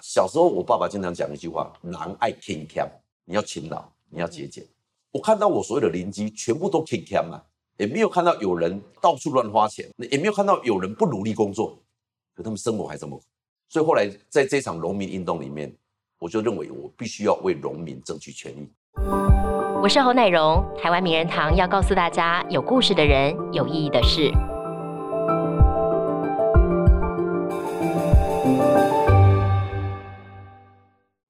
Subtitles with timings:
[0.00, 2.86] 小时候我爸爸经常讲一句话：“男爱勤俭，
[3.24, 4.64] 你要勤劳，你要节俭。”
[5.10, 7.42] 我看到我所有的邻居全部都勤俭啊，
[7.78, 11.76] 也没有看到有人到处乱花钱，也没有看到有人不努力工作，
[12.36, 13.24] 可他们生活还这么苦。
[13.68, 15.74] 所以后来在这场农民运动里面，
[16.20, 18.68] 我就认为我必须要为农民争取权益。
[19.82, 24.30] 我是侯乃荣，台湾名人堂要告诉大家有故事的人，有意义的事。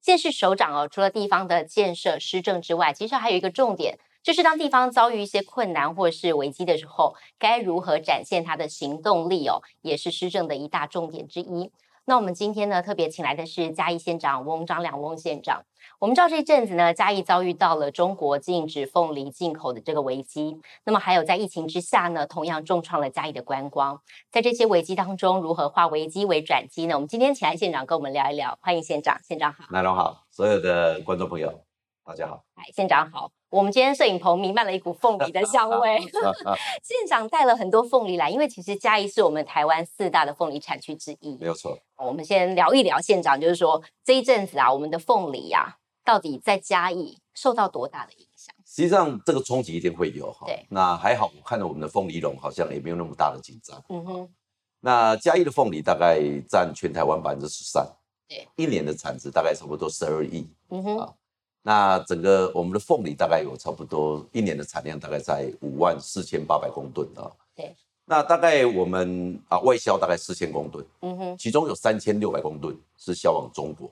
[0.09, 11.69] 县市首长哦，除了地方的建设施政之外，其实还有一个重点，就是当地方遭遇一些困难或是危机的时候，该如何展现他的行动力哦，也是施政的一大重点之一。
[12.09, 15.63] 那我们今天呢，特别请来的是嘉义县长翁张良翁县长。
[15.99, 20.59] 我们知道这一阵子呢，嘉义遭遇到了中国禁止凤梨进口的这个危机。
[20.85, 24.01] 那么还有在疫情之下呢，同样重创了嘉义的观光。
[24.31, 26.95] 在这些危机当中，如何化危机为转机呢？
[26.95, 28.57] 我们今天请来县长跟我们聊一聊。
[28.59, 29.65] 欢迎县长，县长好。
[29.69, 31.61] 奈龙好，所有的观众朋友，
[32.09, 32.43] 大家好。
[32.55, 33.31] 哎，县长好。
[33.51, 35.99] 我们今天摄影棚弥漫了一股凤梨的香味，
[36.81, 41.37] 县长带了很多凤梨来，因为其实嘉义是我们台湾四大的凤梨产区之一。
[41.39, 41.77] 没有错。
[41.97, 48.55] 我们先聊一聊县长，就是说这一阵子啊，我们的凤梨呀，到底在嘉义受到多大的影响？
[48.65, 50.47] 实际上这个冲击一定会有哈。
[50.47, 50.65] 对。
[50.71, 53.79] 那还好，我看到我们的凤梨农好像也没有那么大的紧张。
[53.89, 54.33] 嗯哼。
[54.79, 56.19] 那嘉义的凤梨大概
[56.49, 57.87] 占全台湾百分之十三。
[58.27, 58.47] 对。
[58.55, 60.49] 一年的产值大概差不多十二亿。
[60.71, 61.13] 嗯哼。
[61.61, 67.29] 那整个我们的凤梨大概有差不多一年的产量大概在五万四千八百公吨啊。
[67.55, 67.75] 对。
[68.05, 73.91] 那大概我们啊外销大概四千公吨，嗯哼，其中有三千六百公吨是销往中国。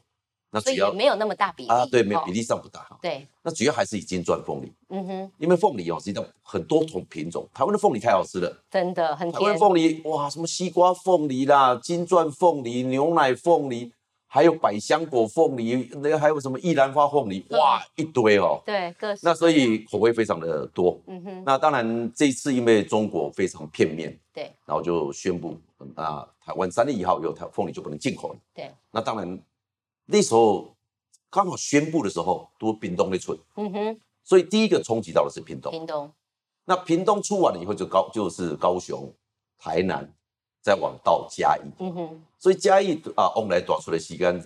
[0.49, 2.97] 那主要没有那么大比例啊，对，没有比例上不大哈。
[3.01, 3.27] 对。
[3.43, 4.73] 那主要还是以金钻凤梨。
[4.89, 5.31] 嗯哼。
[5.37, 8.51] 因为凤梨哦，实际上很多种品种，台湾的凤梨太好吃了。
[8.71, 9.31] 真的很。
[9.31, 13.91] 台湾凤梨哇，什么西瓜凤梨啦，金钻凤梨，牛奶凤梨。
[14.37, 18.61] 还有百香果凤梨，那个还有什么玉兰花凤梨，哇，一堆哦。
[18.63, 21.01] 对，各那所以口味非常的多。
[21.07, 21.43] 嗯哼。
[21.43, 25.59] 那当然这一次因为中国非常片面，对，然后就宣布，
[25.95, 28.39] 那台湾三月一号以后，台凤梨就不能进口了。
[28.53, 28.71] 对。
[28.91, 29.43] 那当然
[30.05, 30.71] 那时候
[31.31, 33.35] 刚好宣布的时候，都屏东那村。
[33.55, 33.99] 嗯哼。
[34.23, 35.71] 所以第一个冲击到的是屏东。
[35.71, 36.13] 屏东。
[36.63, 39.11] 那屏东出完了以后，就高就是高雄、
[39.57, 40.13] 台南。
[40.67, 44.37] 再往到嘉义，嗯哼，所以嘉义啊，往来短出的时间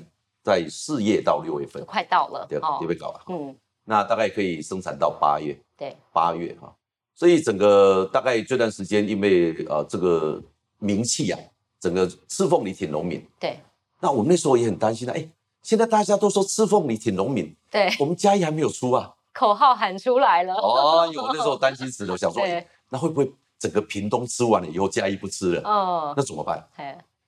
[0.43, 3.55] 在四月到六月份，快到了，对，就会搞了，嗯，
[3.85, 6.71] 那大概可以生产到八月，对，八月哈，
[7.15, 10.39] 所以整个大概这段时间，因为呃这个
[10.77, 11.39] 名气啊，
[11.79, 13.59] 整个吃凤梨挺农民，对，
[13.99, 15.27] 那我们那时候也很担心啊，哎，
[15.63, 22.43] 现在大家都说吃凤梨挺农民，对，我们嘉义还没有出啊，口号喊出来了，哦，有那时候担心死了，想说，
[22.89, 23.33] 那会不会？
[23.61, 26.67] 整个屏东吃完了以后，嘉义不吃了，哦，那怎么办？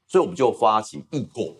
[0.08, 1.56] 所以我们就发起预购，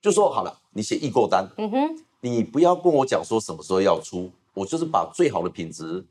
[0.00, 6.02] 就说好了，你写预购单，嗯哼，你不要跟我讲说什么时候要出，我就是把最好的品质，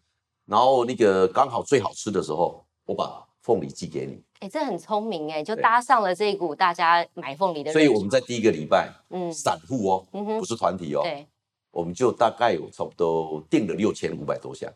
[0.46, 4.22] 然后那个刚好最好吃的时候，我把凤梨寄给你。
[4.42, 7.72] 哎，这很聪明哎，就搭上了这一股大家买凤梨的。
[7.72, 11.26] 所以我们在第一个礼拜，嗯，散户哦，嗯哼，不是团体哦，对，
[11.72, 14.72] 我们就大概有差不多订了六千五百多箱。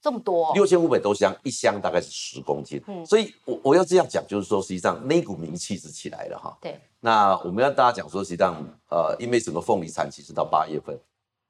[0.00, 2.82] 这么多，六千五百多箱，一箱大概是十公斤。
[2.86, 6.56] 嗯，所以，我我要这样讲，就是说，实际上那股名气是起来了哈。
[6.60, 6.80] 对。
[7.00, 8.54] 那我们要大家讲说，实际上，
[8.90, 10.98] 呃，因为整个凤梨产期是到八月份，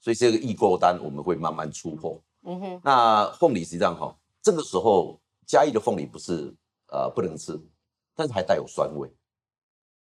[0.00, 2.20] 所以这个预购单我们会慢慢出货。
[2.44, 2.80] 嗯哼。
[2.84, 6.54] 那凤梨实际上哈，这个时候嘉义的凤梨不是
[6.88, 7.58] 呃不能吃，
[8.14, 9.10] 但是还带有酸味，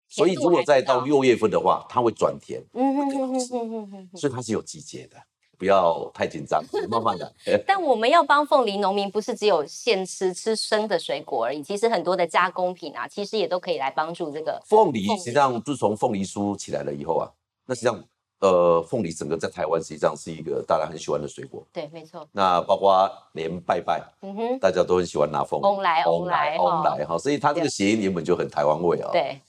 [0.08, 2.64] 所以如果再到六月份的话，它会转甜。
[2.72, 4.10] 嗯哼哼哼哼哼。
[4.16, 5.16] 所以它是有季节的。
[5.62, 7.32] 不要太紧张， 慢慢的。
[7.64, 15.06] 但我们要帮凤梨农民，不是只有现吃吃生的水果而已，其实很多的加工品啊，其实也都可以来帮助这个凤梨。
[15.18, 17.30] 实际上，自从凤梨酥起来了以后啊，
[17.64, 18.02] 那实际上，
[18.40, 21.64] 呃，凤梨整个在台湾实际上是一个大家很喜欢的水果。
[21.72, 22.26] 对，没错。
[22.32, 25.64] 那包括连拜拜，嗯哼，大家都很喜欢拿凤梨。
[25.64, 29.10] 翁来，翁来，翁来，哈，所以它这个谐音原本就很台湾味啊。
[29.12, 29.40] 对。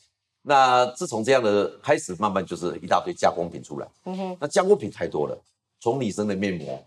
[0.45, 3.87] 那自从这样的开始，慢慢就是一大堆加工品出来。
[4.03, 4.37] 嗯哼。
[4.39, 5.35] 那加工品太多了。
[5.83, 6.81] 从女生的面膜，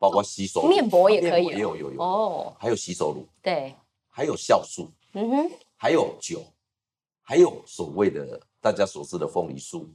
[0.00, 2.02] 包括洗手面膜也可以，也有有有。
[2.02, 3.72] 哦，还有洗手乳，对，
[4.08, 6.42] 还有酵素，嗯哼，还有酒，
[7.22, 9.86] 还有所谓的大家所知的凤梨酥，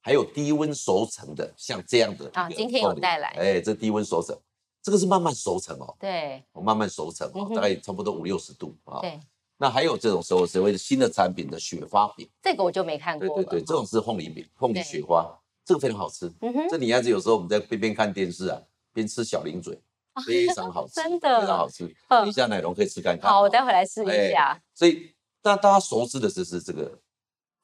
[0.00, 4.34] 还有低温熟成的，像这样的啊，今天有带来，哎，这低温熟成，
[4.82, 9.20] 这个是慢慢熟成哦，对，我慢慢熟成哦，大概差不多五六十度啊，对，
[9.58, 15.38] 那还有这种所所谓的新的产品的雪花饼，这个我就没看过，对对对，这种是凤梨饼，凤梨雪花。
[15.64, 16.30] 这个非常好吃，
[16.68, 18.60] 这女孩子有时候我们在边边看电视啊，
[18.92, 19.80] 边吃小零嘴，
[20.26, 21.94] 非常好吃， 真的非常好吃。
[22.08, 23.30] 等一下奶龙可以吃看看。
[23.30, 24.60] 好，我待会来试一下。
[24.74, 26.98] 所以，但大家熟知的就是这个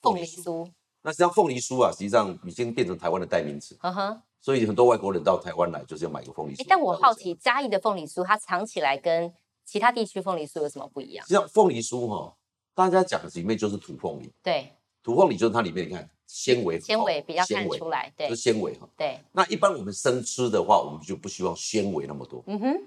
[0.00, 0.66] 凤梨酥，
[1.02, 3.76] 那实际上凤梨酥啊，实际上已经变成台湾的代名词。
[3.82, 4.22] 嗯哼。
[4.42, 6.64] 所以很多外国人到台湾来就是要买个凤梨酥。
[6.66, 9.30] 但我好奇嘉义的凤梨酥，它藏起来跟
[9.66, 11.22] 其他地区凤梨酥有什么不一样？
[11.26, 12.34] 实际上凤梨酥哈，
[12.74, 14.32] 大家讲的里面就是土凤梨。
[14.42, 14.72] 对。
[15.02, 18.88] 土凤梨就是它里面你看纤维，纤维比较看出来，对，就是纤维哈。
[18.96, 19.18] 对。
[19.32, 22.42] 那一般我们生吃的话，我们就不希望纤维那么多。
[22.46, 22.80] 嗯哼。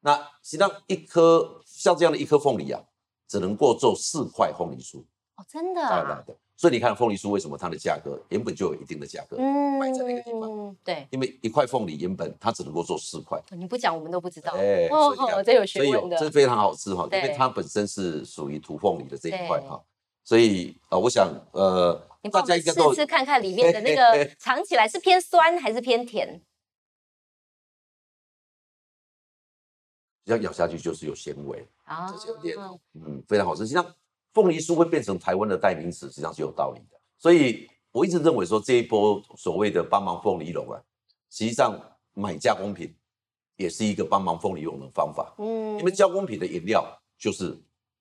[0.00, 2.80] 那实际上一颗像这样的一颗凤梨啊，
[3.26, 4.98] 只能够做四块凤梨酥。
[5.36, 5.80] 哦，真的。
[5.80, 6.22] 啊？
[6.26, 6.38] 对对。
[6.54, 10.76] 所以你看凤梨酥为什么它的价格原本就有一定的价格，嗯，摆在那个地方。
[10.84, 13.40] 对，因为一块凤梨原本它只能够做四块。
[13.50, 14.52] 你不讲我们都不知道。
[14.52, 16.16] 哎，哦， 这有学问的。
[16.18, 19.82] 这非常好吃哈，因为它本身是属于土凤梨的这一块哈。
[20.22, 22.00] 所以呃，我想呃，
[22.30, 26.40] 大家试吃看看里面的那个 尝起来是偏酸还是偏甜？
[30.24, 32.56] 要咬下去就是有纤维啊，这是有点
[32.94, 33.94] 嗯非常好吃，实际上。
[34.34, 36.98] 凤梨酥会变成台湾的代名词，实际上是有道理的。
[37.18, 40.82] 所以我一直认为说，这一波所谓的帮忙凤梨龙啊，
[41.28, 41.78] 实际上
[42.14, 42.96] 买加工品
[43.56, 45.34] 也是一个帮忙凤梨龙的方法。
[45.36, 47.54] 嗯，因为加工品的饮料就是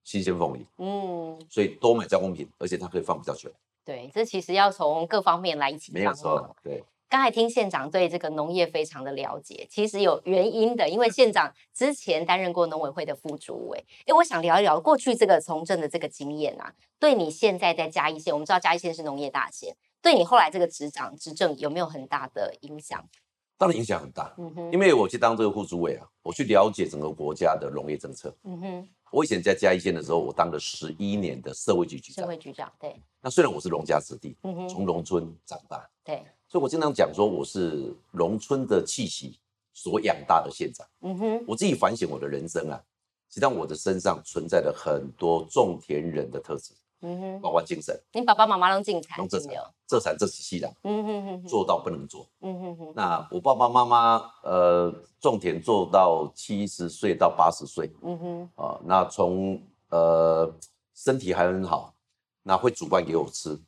[0.06, 0.66] 新鲜凤梨。
[0.78, 3.52] 嗯，所以多买加工品，而且它可以放比较久。
[3.84, 5.92] 对，这其实要从各方面来一起。
[5.92, 6.84] 没有错，对。
[7.10, 13.86] 刚才听县长对这个农业非常的了解，其实有原因的，因为县长之前担任过农委会的副主委。
[14.06, 23.04] 哎，我想聊一聊过去这个从政的这个经验啊，对你现在在嘉义县，我们知道嘉义县是农业大县，对你后来这个执掌执政有没有很大的影响？
[23.58, 28.90] 当然影响很大，嗯哼，因为我去当这个副主委啊，我去了解整个国家的农业政策，嗯哼。
[29.12, 32.24] 我以前在嘉义县的时候，我当了十一年的社会局局长。
[32.24, 32.96] 社会局长，对。
[33.22, 34.36] 那虽然我是农家子弟，
[34.68, 36.26] 从农村长大，对。
[36.48, 39.40] 所以我经常讲说，我是农村的气息
[39.74, 40.86] 所养大的县长。
[41.02, 41.44] 嗯哼。
[41.48, 42.82] 我自己反省我的人生啊，
[43.30, 46.74] 实际上我的身上存在了很多种田人的特质。
[47.04, 48.00] 嗯哼，包括精神。
[48.12, 49.52] 你爸爸妈妈都进产，这产，
[49.88, 50.72] 这产这是西的。
[50.84, 52.28] 嗯哼哼，做到不能做。
[52.42, 52.94] 嗯哼哼。
[52.96, 57.92] 那我爸爸妈妈呃种田做到七十岁到八十岁。
[58.04, 58.50] 嗯哼。
[58.56, 59.60] 啊，那从
[59.90, 60.52] 呃
[60.94, 61.94] 身体还很好，
[62.44, 63.60] 那会煮饭给我吃，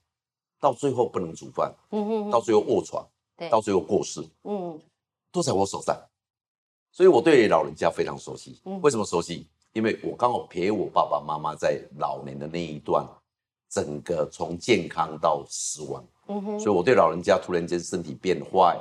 [0.59, 1.73] 到最后不能煮饭。
[1.91, 2.31] 嗯哼。
[2.31, 4.21] 到最后卧床，对，到最后过世。
[4.43, 4.79] 嗯。
[5.31, 5.99] 都在我手上，
[6.91, 8.61] 所以我对老人家非常熟悉。
[8.81, 9.47] 为什么熟悉？
[9.73, 13.07] 因为我刚好陪我爸爸妈妈在老年的那一段。
[13.69, 18.79] 整个从健康到死亡，嗯哼，所以我对老人家突然间身体变坏，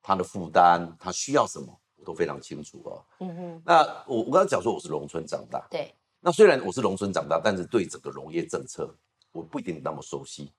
[0.00, 1.66] 他的负担，他需要什么，
[1.96, 3.04] 我都非常清楚哦。
[3.18, 8.88] 嗯哼，那我我刚才讲说我是农村长大，对，那虽然我是农村长大，但是对整个农业政策
[9.32, 10.52] 我不一定那么熟悉。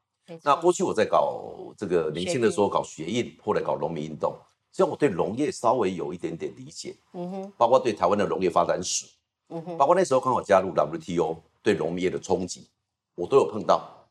[0.44, 4.38] 那过去我在搞这个年轻的时候搞学运，后来搞农民运动，
[4.72, 9.08] 所以我对农业稍微有一点点理解，嗯哼，包括对台湾的农业发展史，
[9.50, 12.68] 嗯哼，包括那时候刚好加入 WTO，对农业的冲击。
[13.16, 14.08] 我都有碰到，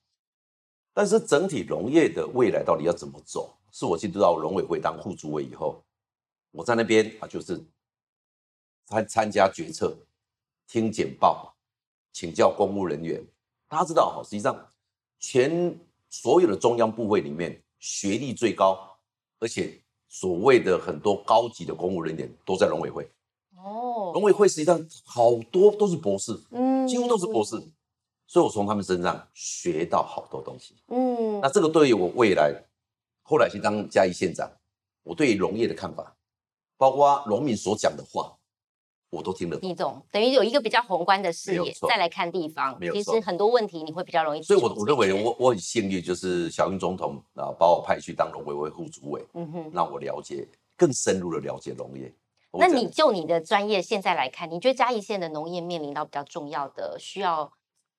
[0.93, 3.57] 但是整体农业的未来到底要怎么走？
[3.73, 5.83] 是我进入到农委会当副主委以后，
[6.51, 7.59] 我在那边啊，就是
[8.87, 9.97] 参参加决策、
[10.67, 11.55] 听简报、
[12.12, 13.25] 请教公务人员。
[13.70, 14.67] 大家知道哈，实际上
[15.20, 15.78] 全
[16.08, 18.76] 所有的中央部会里面，学历最高，
[19.38, 23.08] 而且所谓的很多高级的公务人员都在农委会。
[23.56, 27.62] 哦，农委会实际上好多都是博士，嗯，几乎都是博士。
[28.26, 30.75] 所以我从他们身上学到好多东西。
[30.88, 32.52] 嗯，那这个对于我未来
[33.23, 34.50] 后来去当嘉义县长，
[35.05, 36.16] 我对于农业的看法，
[36.76, 38.37] 包括农民所讲的话，
[39.11, 39.69] 我都听得懂。
[39.69, 42.79] 你懂，等于有一个比较宏观的视野，再来看地方。
[42.93, 44.43] 其实很多问题你会比较容易。
[44.43, 52.12] 所以，我我认为我我很幸运，就是小英总统啊，把我派去当农委会副主委，嗯哼，让我了解更深入的了解农业。
[52.52, 57.52] 那你就你的专业现在来看，你觉得嘉义县的农业面临到比较重要的需要？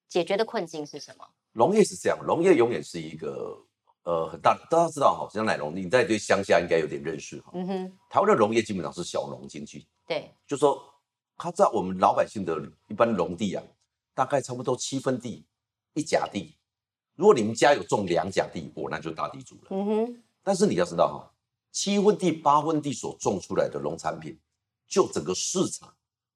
[0.10, 1.26] 解决的困境是什么？
[1.54, 3.58] 农业是这样，农业永远是一个
[4.04, 7.52] 呃很大，大家知道哈，像奶农，你在对乡下应该有点认识哈。
[7.54, 10.84] 嗯哼，台湾的农业基本上是小农经济，对，就说
[11.42, 13.64] 他在我们老百姓的一般农地啊，
[14.14, 15.44] 大概差不多七分地
[15.96, 16.56] 一甲地，
[17.16, 19.62] 如果你们家有种两甲地，我那就大地主了。
[19.72, 21.34] 嗯哼，但是你要知道哈，
[21.72, 24.38] 七分地八分地所种出来的农产品，
[24.88, 25.92] 就整个市场。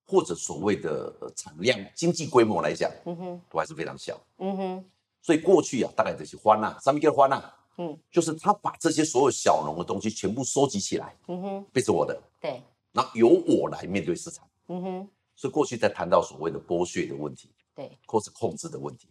[0.08, 4.86] 或者所谓的产量、经济规模来讲，嗯哼，都还是非常小，嗯哼。
[5.20, 12.62] 所以过去啊，大概这些花纳，上面叫花纳，嗯，就是他把这些所有小农的东西全部收集起来，嗯哼，变成我的，对。
[12.92, 15.10] 那由我来面对市场，嗯哼。
[15.36, 19.10] 所以过去在谈到所谓的剥削的问题，对，或是控制的问题，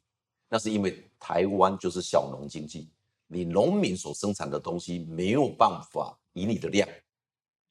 [0.49, 2.89] 那是因为台湾就是小农经济，
[3.27, 6.89] 你农民所生产的东西没有办法以你的量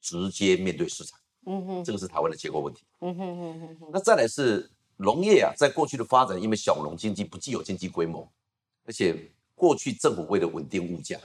[0.00, 1.18] 直接面对市场。
[1.46, 2.84] 嗯哼，这个是台湾的结构问题。
[3.00, 3.90] 嗯哼哼哼哼。
[3.92, 8.32] 那再来是农业啊，在过去的发展，因为小农经济不具有经济规模，
[8.84, 11.18] 而且过去政府为了稳定物价，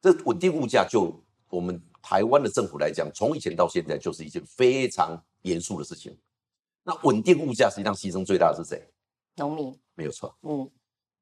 [0.00, 1.12] 这稳定物价就
[1.54, 6.16] 我们台湾的政府来讲，从以前到现在就是一件非常严肃的事情。
[6.82, 8.84] 那稳定物价实际上牺牲最大的是谁？
[9.36, 9.78] 农民。
[9.94, 10.36] 没有错。
[10.42, 10.68] 嗯，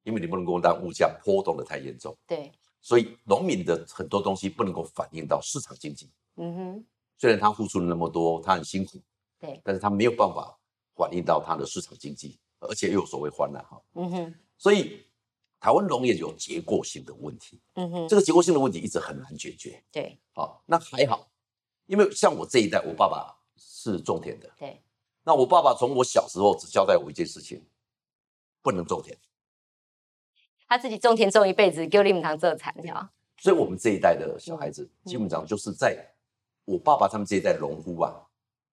[0.05, 2.17] 因为你不能够让物价波动的太严重。
[2.27, 2.51] 对。
[2.81, 6.11] 所以农民的很多东西不能够反映到市场经济。
[6.37, 6.85] 嗯哼。
[7.19, 9.01] 虽然他付出了那么多，他很辛苦。
[9.39, 9.61] 对。
[9.62, 10.59] 但是他没有办法
[10.95, 13.81] 反映到他的市场经济，而且又有所谓欢难哈。
[13.97, 14.35] 嗯哼。
[14.57, 15.07] 所以。
[15.62, 19.81] 台湾农业有结构性的问题，嗯哼，这个结构性的问题一直很难解决。
[19.92, 21.31] 对，好，那还好，
[21.87, 24.83] 因为像我这一代，我爸爸是种田的，对，
[25.23, 27.64] 那我爸爸从我小时候只交代我一件事情，
[28.61, 29.16] 不能种田。
[30.66, 33.11] 他自己种田种一辈子，给你们堂做产条。
[33.38, 36.12] 所以，我们这一代的小孩子，基本上就是在
[36.64, 38.12] 我爸爸他们这一代农夫啊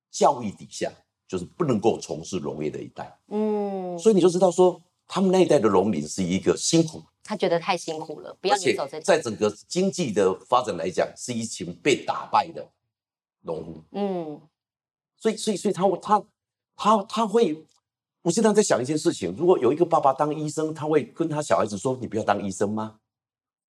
[0.09, 0.91] 教育底下，
[1.27, 3.15] 就是不能够从事农业的一代。
[3.27, 4.81] 嗯，所以你就知道说。
[5.11, 12.69] 他们那一代的农民是一个辛苦，他觉得太辛苦了，不要走这在整个经济的发展来讲，是一群被打败的
[13.41, 13.83] 农户。
[13.91, 14.39] 嗯，
[15.17, 16.23] 所以，所以，所以他，他，
[16.75, 17.65] 他，他会，
[18.21, 22.99] 我经常在想一件事情：如果有一个爸爸当医生，他会跟他小孩子说：“你不要当医生吗？”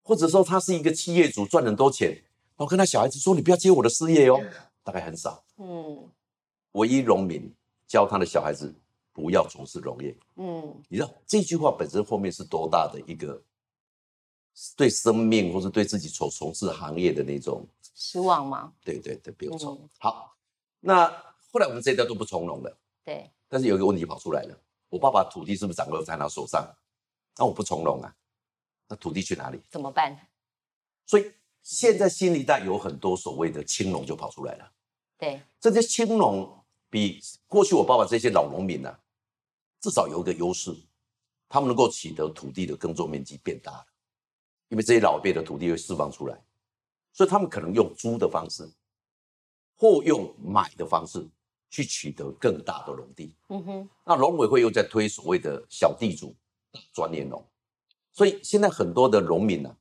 [0.04, 4.38] 或者说他是一个企业主，赚很多钱，然后跟他小孩子说：“你不要接我的事业哦。”
[4.84, 5.42] 大概很少。
[5.56, 6.06] 嗯，
[6.72, 7.50] 唯一农民
[7.86, 8.74] 教他的小孩子。
[9.12, 10.16] 不要从事农业。
[10.36, 13.42] 嗯，你知道这句话本身后面是多大的一个
[14.76, 18.72] 对生命或是对自己所从事行业的那种失望吗？
[18.84, 19.78] 对对对，不用错。
[19.98, 20.36] 好，
[20.80, 21.06] 那
[21.52, 22.78] 后来我们这一代都不从农了。
[23.04, 23.30] 对。
[23.48, 24.56] 但是有一个问题跑出来了，
[24.88, 26.64] 我爸爸土地是不是掌握在他手上？
[27.36, 28.14] 那我不从农啊，
[28.86, 29.60] 那土地去哪里？
[29.68, 30.16] 怎么办？
[31.06, 34.72] 所以现在新一代有很多所谓的青农就跑出来了。
[35.18, 35.40] 对。
[35.58, 36.59] 这些青农
[36.90, 38.94] 比过去我爸爸这些老农民呢？
[39.80, 40.76] 至少有一个优势，
[41.48, 43.86] 他们能够取得土地的耕作面积变大了，
[44.68, 46.44] 因为这些老辈的土地会释放出来，
[47.14, 48.70] 所以他们可能用租的方式，
[49.76, 51.26] 或用买的方式
[51.70, 53.34] 去取得更大的农地。
[53.48, 56.36] 嗯哼，那农委会又在推所谓的小地主、
[56.92, 57.42] 专业农，
[58.12, 59.74] 所以现在很多的农民呢，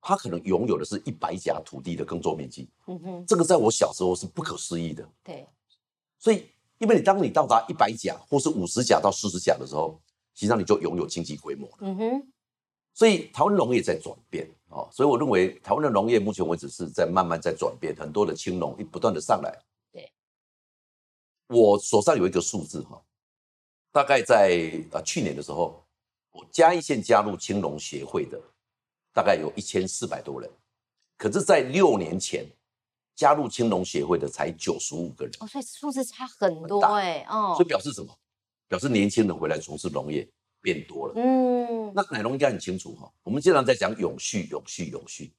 [0.00, 2.70] 他可能拥有的是一百甲土地的耕作面积。
[2.86, 5.08] 嗯哼，这个在我小时候是不可思议的。
[5.24, 5.48] 对，
[6.20, 6.46] 所以。
[6.80, 10.00] 因为你当你到达一百甲或是五十甲到四十甲的时候，
[10.32, 11.76] 实际上你就拥有经济规模了。
[11.80, 12.32] 嗯哼，
[12.94, 19.54] 所以台湾农业在转变哦，所以我认为台湾的农业目前为止是在慢慢在转变，很多的青农不断的上来。
[19.92, 20.10] 对，
[21.48, 22.98] 我手上有一个数字哈，
[23.92, 25.84] 大概在啊去年的时候，
[26.32, 28.40] 我嘉义县加入青农协会的
[29.12, 30.50] 大概有一千四百多人，
[31.18, 32.46] 可是，在六年前。
[33.20, 38.08] 加入青农协会的才九十五个人，哦，所以数字差很多哎，哦，所以表示什么？
[38.66, 40.26] 表示年轻人回来从事农业
[40.62, 41.12] 变多了。
[41.16, 43.12] 嗯，那奶农应该很清楚哈。
[43.22, 45.30] 我们经常在讲永续、永续、永续。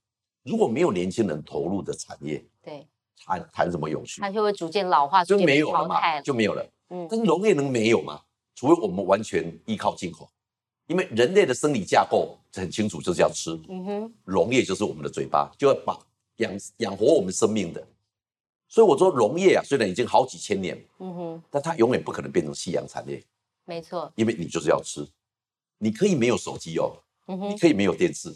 [0.43, 4.21] 如果没有年轻人投入的产业，对，谈谈什么永续？
[4.21, 6.63] 它就会逐渐老化，就没有了嘛，就没有了。
[6.89, 8.21] 嗯，但是农业能没有吗？
[8.53, 10.29] 除非我们完全依靠进口，
[10.85, 13.59] 因为人类的生理架构很清楚，就是要吃。
[13.69, 15.97] 嗯哼，农业就是我们的嘴巴，就要把。
[16.41, 17.87] 养养活我们生命的，
[18.67, 23.23] 所以我说农业啊，虽然已经好几千年，嗯哼，但它永远不可能变成夕阳产业。
[23.65, 25.07] 没错，因为你就是要吃，
[25.77, 28.35] 你可以没有手机哦，嗯哼，你可以没有电视，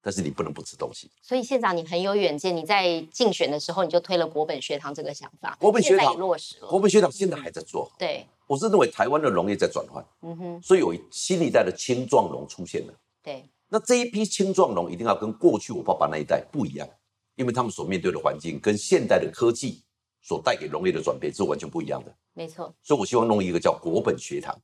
[0.00, 1.10] 但是你不能不吃东西。
[1.20, 7.90] 所以县长你很有远见，你在竞选的时候你就推了国本学堂这个想法，国本学堂落实了，国本学堂现在还在做。
[7.98, 12.94] 对，我是认为台湾的农业在转换，嗯哼，所以有新一代的青壮农出现了。
[13.22, 16.88] 对，那这一批青壮农一定要跟过去我爸爸那一代不一样。
[17.36, 19.82] 因为他们所面对的环境跟现代的科技
[20.20, 22.14] 所带给农业的转变是完全不一样的。
[22.32, 24.60] 没错，所以我希望弄一个叫国本学堂，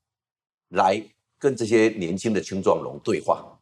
[0.71, 1.02] 来
[1.38, 3.59] 跟这些年轻的青壮农对话，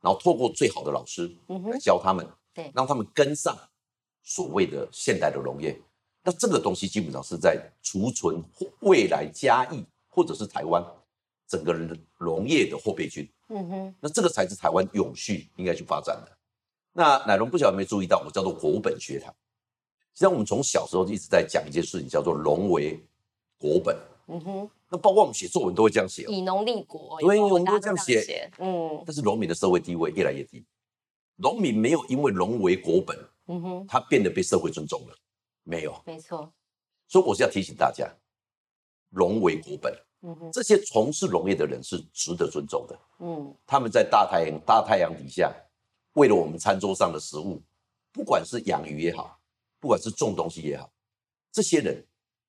[0.00, 3.56] 然后透过最好的老师来教他们，对，让他们跟上
[4.22, 5.78] 所谓的现代的农业。
[6.24, 8.42] 那这个东西基本上是在储存
[8.80, 10.84] 未来嘉义或者是台湾
[11.48, 11.72] 整个
[12.18, 13.28] 农业的后备军。
[13.48, 16.38] 嗯哼，那这个才是台湾永续应该去发展的。
[16.92, 19.34] 那奶龙不晓得有没有注意到，我叫做国本学堂。
[20.14, 23.02] 实际上，我们从小时候就一直在讲一件事情，叫做农为
[23.58, 23.96] 国本。
[24.26, 24.70] 嗯哼。
[24.90, 27.18] 那包括我们写作文都会这样写，以农立国。
[27.20, 28.50] 对，我们都这样写。
[28.58, 29.02] 嗯。
[29.06, 30.62] 但是农民的社会地位越来越低，
[31.36, 35.16] 农民没有因为农为国本，嗯哼，他变得被社会尊重了，
[35.62, 35.98] 没有。
[36.04, 36.52] 没错。
[37.08, 38.06] 所以我是要提醒大家，
[39.08, 39.98] 农为国本。
[40.20, 40.52] 嗯哼。
[40.52, 42.98] 这些从事农业的人是值得尊重的。
[43.20, 43.56] 嗯。
[43.66, 45.50] 他们在大太阳大太阳底下。
[46.14, 47.62] 为了我们餐桌上的食物，
[48.12, 49.38] 不管是养鱼也好，
[49.80, 50.90] 不管是种东西也好，
[51.50, 52.04] 这些人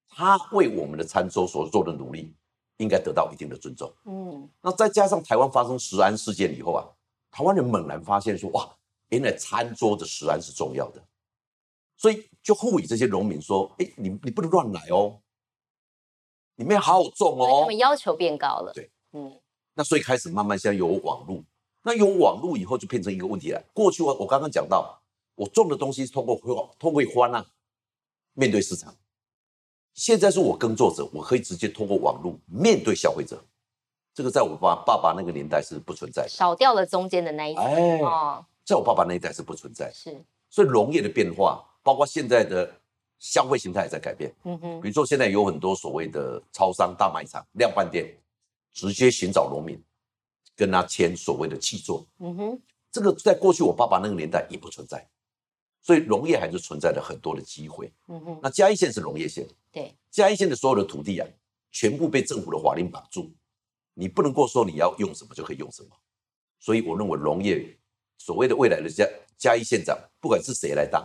[0.09, 2.35] 他为我们的餐桌所做的努力，
[2.77, 3.93] 应该得到一定的尊重。
[4.05, 6.85] 嗯，那再加上台湾发生食安事件以后啊，
[7.31, 8.75] 台湾人猛然发现说，哇，
[9.09, 11.01] 原来餐桌的食安是重要的，
[11.97, 15.21] 所以就呼吁这些农民说，哎，你你不能乱来哦，
[16.55, 17.61] 你们要好好种哦。
[17.61, 18.71] 他们要求变高了。
[18.73, 19.39] 对，嗯，
[19.73, 21.43] 那所以开始慢慢现在有网络，
[21.83, 23.63] 那有网络以后就变成一个问题了。
[23.73, 24.99] 过去我我刚刚讲到，
[25.35, 26.35] 我种的东西是通过
[26.79, 27.45] 通过花呢
[28.33, 28.95] 面对市场，
[29.93, 33.43] 现在是我耕作者，我可以直接通过网络面对消费者。
[34.15, 37.63] 这个在我爸爸爸那个年代是不存在的，少掉了中间的那一层。
[37.63, 37.99] 哎，
[38.63, 39.91] 在我爸爸那一代是不存在。
[39.91, 42.71] 是，所以农业的变化，包括现在的
[43.17, 44.31] 消费形态也在改变。
[44.43, 48.15] 嗯哼，比如说现在有很多所谓的超商、大卖场、量贩店，
[48.71, 49.81] 直接寻找农民，
[50.55, 52.05] 跟他签所谓的契作。
[52.19, 55.07] 嗯哼，这个在过去我爸爸那个年代也不存在，
[55.81, 57.91] 所以农业还是存在了很多的机会。
[58.07, 61.27] 嗯哼，那嘉义县是农业县，对，嘉义县的所有的土地啊，
[61.71, 63.31] 全部被政府的法令绑住。
[63.95, 65.89] 你不能够说你要用什么就可以用什么，
[66.59, 67.77] 所以我认为农业
[68.17, 69.07] 所谓的未来的嘉
[69.37, 71.03] 嘉义县长，不管是谁来当，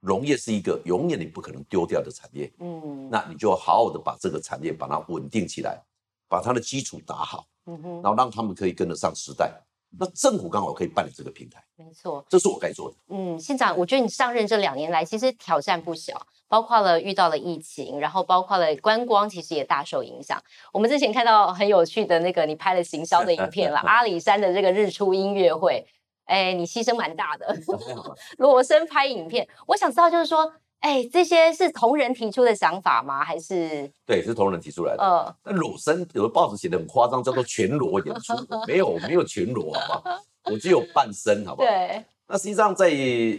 [0.00, 2.50] 农业是一个永远你不可能丢掉的产业。
[2.58, 5.82] 嗯，那你就好好的把这个产业把它稳定起来，
[6.26, 9.52] 把它的基础打好，嗯哼，然后让他们可以跟得上时代。
[9.98, 12.96] 那政府刚好可以办理这个平台，没错，这是我该做的。
[13.08, 20.42] 嗯，县长，我觉得你上任这两年来，其实挑战不小，包括了遇到了疫情，然后包括了观光，其实也大受影响。
[20.72, 25.86] 我们之前看到很有趣的那个你拍的行销的影片了， 阿里山的这个日出音乐会，
[26.24, 27.56] 哎，你牺牲蛮大的，
[28.36, 29.48] 裸身拍影片。
[29.68, 30.52] 我想知道，就是说。
[30.80, 33.24] 哎，这些是同仁提出的想法吗？
[33.24, 35.02] 还是对，是同仁提出来的。
[35.02, 38.34] 嗯，那裸身有的报纸写的很夸张，叫做全裸 演出，
[38.66, 40.22] 没有没有全裸，好不好？
[40.44, 41.68] 我只有半身，好不好？
[41.68, 42.04] 对。
[42.28, 42.88] 那实际上在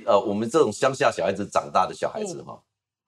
[0.05, 2.57] 呃我们这种乡下小孩子长大的小孩子哈，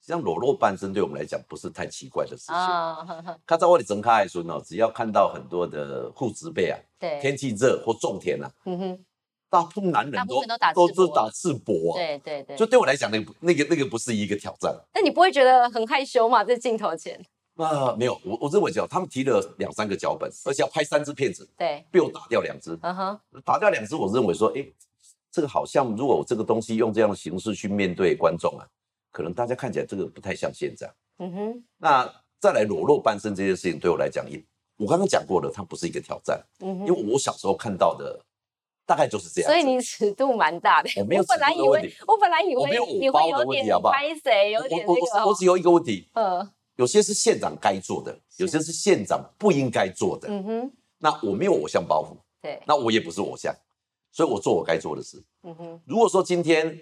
[0.01, 2.55] 实际上裸露半身对我们来讲不是太奇怪的事情。
[2.55, 2.98] 啊，
[3.48, 9.05] 看在我的睁开爱说呢，只要看到很多的护植被啊，对，天气热或种田啊，嗯哼。
[9.50, 14.74] 大部分男人都都是打赤膊，对对对，就对我来讲，那个那个那个不是一个挑战。
[14.94, 16.44] 那你不会觉得很害羞吗？
[16.44, 17.20] 在镜头前？
[17.55, 24.66] 啊，没有，我我认为叫他们提了两三个脚本，而且要拍三支片子，对，被我打掉两支，嗯哼，打掉两支，我认为说，哎，
[25.31, 28.66] 这个好像如果我这个东西用这样的形式去面对观众啊，
[29.12, 31.64] 可能大家看起来这个不太像现在，嗯哼。
[31.77, 32.09] 那
[32.40, 34.42] 再来裸露半身这件事情，对我来讲也，
[34.77, 38.18] 我刚刚讲过了，它不是一个挑战，嗯哼，因为我小时候看到的。
[38.90, 40.90] 大概就是这样，所以你尺度蛮大的。
[40.98, 45.20] 我 没有尺度的问题，我本来以为你会有点拍谁，有点那个。
[45.22, 50.28] 我我只有一个问题，嗯，有些是县长该做的，有些是县长不应该做的。
[50.28, 53.54] 嗯哼，那我没有偶像包袱，对，那我也不是偶像，
[54.12, 55.24] 所以我做我该做的事。
[55.44, 56.82] 嗯哼，如果说今天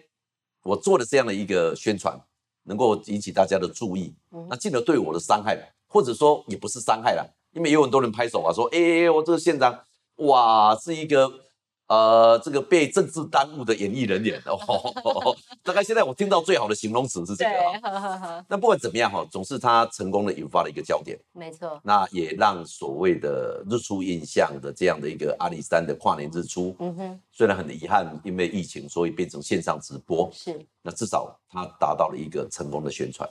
[0.63, 2.17] 我做了这样的一个宣传
[2.63, 4.15] 能够引起大家的注意，
[4.49, 9.77] 那进而对我的伤害，或者说也不是伤害了，因为有很多人拍手啊，说，哎，我这个县长，
[10.15, 11.45] 哇，是一个。
[11.87, 18.45] 呃，这个被政治耽误的演艺人员哦，大概现在我听到最好的形容词是这个。
[18.47, 21.17] 那不管怎么样哈，总是他成功的引发了一个焦点。
[21.31, 21.79] 没错。
[21.83, 30.29] 那也让所谓的日出印象的这样的一个阿里山的跨年日出，嗯哼，虽然很遗憾，因为疫情，所以变成线上直播。
[30.33, 30.59] 是。
[30.81, 33.29] 那至少他达到了一个成功的宣传。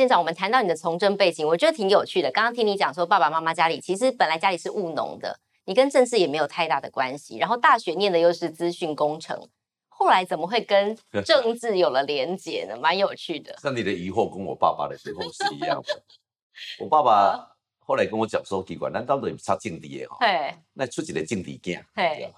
[0.00, 2.30] 县长，我们谈到你的从政背景，我觉得挺有趣的。
[2.30, 7.36] 刚刚听你讲说，爸爸妈妈家里其实本来家里是务农的，你跟政治也没有太大的关系。
[7.36, 9.46] 然后大学念的又是资讯工程，
[9.88, 12.74] 后来怎么会跟 政治有了连结呢？
[12.80, 13.54] 蛮有趣的。
[13.62, 16.02] 那你的疑惑跟我爸爸的时候是一样的。
[16.80, 20.16] 我爸爸后来跟我讲说，奇怪，难道都差政敌的哈？
[20.20, 20.54] 对。
[20.72, 21.84] 那出几个政敌囝？
[21.94, 22.32] 对。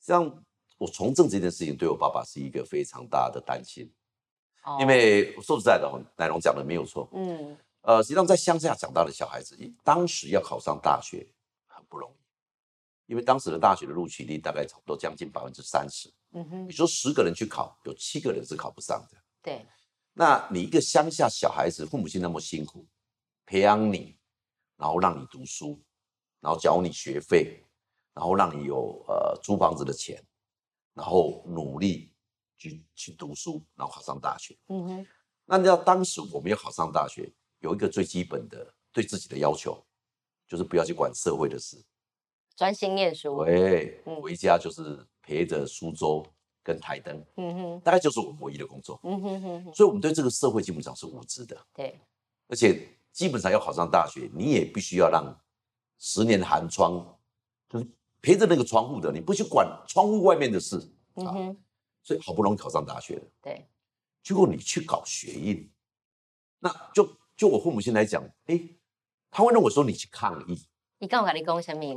[0.00, 0.28] 像
[0.78, 3.88] 我从政这件事情，对我爸爸是一个非常大的担心。
[4.80, 7.08] 因为说实在的，奶龙讲的没有错。
[7.12, 11.26] 嗯，呃，实际上在乡下长大的小孩子，当时要考上大学
[11.66, 16.12] 很不容易，因为当时的大学的录取率大概差不多将近百分之三十。
[16.32, 19.18] 嗯哼，你说十个人去考，有七个人是考不上的。
[19.42, 19.64] 对，
[20.12, 22.86] 那你一个乡下小孩子，父母亲那么辛苦
[23.46, 24.16] 培养你，
[24.76, 25.80] 然后让你读书，
[26.40, 27.64] 然后缴你学费，
[28.12, 30.22] 然后让你有呃租房子的钱，
[30.92, 32.12] 然后努力。
[32.58, 34.54] 去去读书，然后考上大学。
[34.68, 35.06] 嗯哼，
[35.46, 39.82] 那你知道当时我没有考上大学，有一个最基本的对自己的要求，
[40.46, 41.82] 就是不要去管社会的事，
[42.56, 43.44] 专心念书。
[43.44, 46.26] 对，回家就是陪着苏州
[46.62, 47.24] 跟台灯。
[47.36, 49.00] 嗯哼，大概就是我唯一的工作。
[49.04, 51.56] 嗯哼哼，所以我们对这个社会基本上是无知的。
[51.72, 51.98] 对，
[52.48, 55.34] 而且基本上要考上大学，你也必须要让
[55.98, 57.18] 十年寒窗，
[57.68, 57.86] 就是
[58.20, 60.76] 陪着那个窗户的，你不去管窗户外面的事。
[61.14, 61.56] 嗯哼。
[62.02, 63.68] 所以好不容易考上大学了，对，
[64.22, 65.70] 结果你去搞学印，
[66.58, 68.60] 那就就我父母亲来讲，哎，
[69.30, 70.66] 他会认为说你去抗议。
[70.98, 71.94] 你刚我跟你讲什么？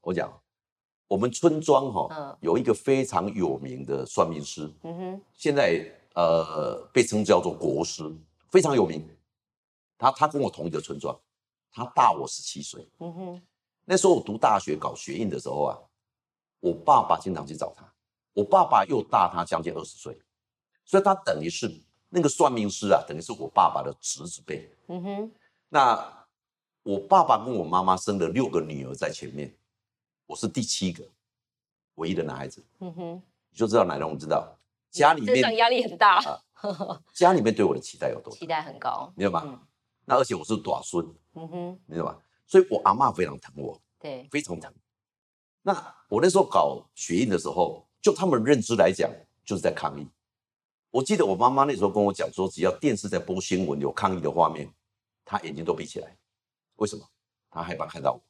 [0.00, 0.42] 我讲，
[1.08, 8.04] 我们村庄哈有一个非常有名的算命师，嗯哼，现在呃被称叫做国师，
[8.50, 9.04] 非常有名。
[9.98, 11.18] 他他跟我同一个村庄，
[11.70, 13.42] 他大我十七岁，嗯哼。
[13.84, 15.78] 那时候我读大学搞学印的时候啊，
[16.60, 17.91] 我爸爸经常去找他，
[18.32, 20.20] 我爸爸又大他将近二十岁，
[20.84, 21.70] 所以他等于是
[22.08, 25.32] 那个算命师啊，等于是我爸爸的侄子辈，嗯哼。
[25.68, 26.18] 那。
[26.84, 29.56] 我爸爸跟我妈妈生了六个女儿在前面，
[30.26, 31.08] 我是第七个，
[31.94, 32.66] 唯一的男孩子。
[32.80, 34.58] 嗯哼，你就知道奶奶，我知道
[34.90, 36.20] 家里面压力很大，
[37.14, 39.62] 家里面对我的期待有多期待很高，明白吗？
[40.04, 42.18] 那而且我是短孙，嗯哼，明白吗？
[42.48, 44.74] 所以我阿妈非常疼我，对，非常疼。
[45.62, 45.72] 那
[46.08, 49.10] 我那时候搞血印的时候，就他们认知来讲，
[49.44, 50.06] 就是在抗议。
[50.90, 54.70] 我记得我妈妈那时候跟我讲说，只要电视在播新闻有抗议的画面，
[55.24, 56.14] 她眼睛都闭起来。
[56.76, 57.08] 为什么
[57.48, 58.20] 她害怕看到我？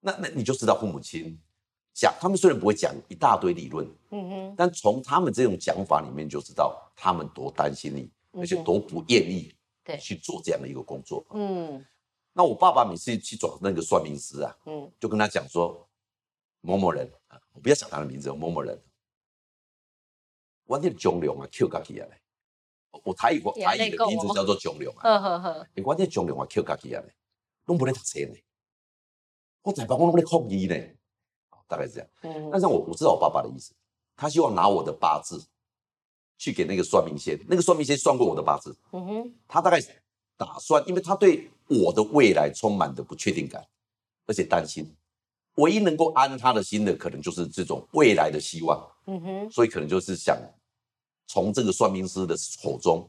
[0.00, 1.36] 那那你就知道父母亲
[1.92, 11.26] 讲，他们虽然不会讲一大堆理论，嗯哼，但从他们这种讲法里面就知道他们多担心你，而且多不愿意对去做这样的一个工作。
[11.30, 11.84] 嗯，
[12.32, 15.87] 那我爸爸每次去找那个算命师啊，嗯，就跟他讲说
[16.60, 18.80] 某某人啊，我不要讲他的名字，某某人，
[20.64, 22.20] 我那中流啊，Q 家起来。
[23.04, 27.14] 我台语台语的名字叫做中龙啊，你关键中龙啊，Q 家己啊嘞，
[27.66, 28.34] 拢不能读册呢。
[29.62, 30.74] 我在办公室抗议呢，
[31.66, 32.08] 大概是这样。
[32.22, 33.74] 嗯，但是我我知道我爸爸的意思，
[34.16, 35.46] 他希望拿我的八字
[36.38, 38.76] 去给那个算命先，那个算命先算过我的八字。
[38.92, 39.78] 嗯哼，他大概
[40.36, 43.64] 打算，因为他对我的未来充满的不确定感，
[44.26, 44.96] 而且担心，
[45.58, 48.84] 唯一能够安他的心的，可能就是这种未来的希望。
[49.06, 50.36] 嗯哼，所以可能就是想。
[51.30, 53.06] 从这个算命师的口中，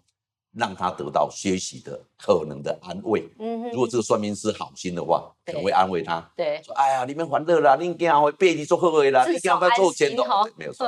[0.52, 3.26] 让他得到些许的可能的安慰。
[3.40, 6.20] 嗯哼，如果这个算命师好心的话，可能会安慰他。
[6.36, 10.24] 对，说哎呀，你们欢乐啦，你家会背你做后悔啦，你家不要做钱的，
[10.58, 10.86] 没有错。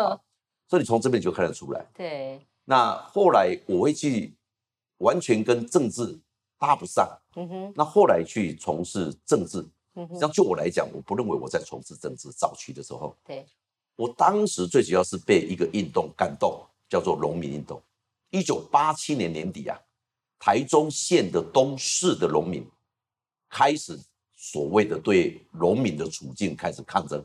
[0.68, 1.86] 所以你从这边就看得出来。
[1.94, 2.46] 对。
[2.66, 4.36] 那后来我会去
[4.98, 6.20] 完全跟政治
[6.60, 7.08] 搭不上。
[7.38, 7.74] 嗯哼。
[7.78, 10.20] 那后来去从事政治，嗯哼。
[10.20, 13.16] 像就我来讲，我不认为我在从事政治早期的时候。
[13.26, 13.46] 对。
[13.96, 16.66] 我当时最主要是被一个运动感动。
[16.92, 17.82] 叫做农民运动。
[18.32, 19.80] 一九八七年年底啊，
[20.38, 22.70] 台中县的东市的农民
[23.48, 23.98] 开始
[24.36, 27.24] 所谓的对农民的处境开始抗争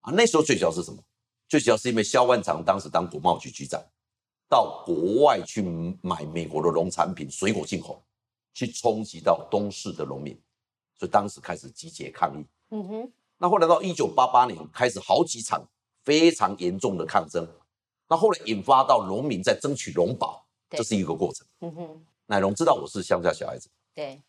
[0.00, 0.10] 啊。
[0.14, 0.96] 那时候最主要是什么？
[1.46, 3.78] 最主要是因为萧万长当时当国贸局局长，
[4.48, 5.60] 到国外去
[6.00, 8.02] 买美国的农产品、水果进口，
[8.54, 10.34] 去冲击到东市的农民，
[10.98, 12.44] 所以当时开始集结抗议。
[12.70, 13.12] 嗯哼。
[13.38, 15.62] 那后来到一九八八年，开始好几场
[16.04, 17.46] 非常严重的抗争。
[18.08, 21.46] 那后来引发到农民在争取农保，这是一个过程。
[21.60, 24.22] 嗯哼，乃龙知道我是乡下小孩子，对，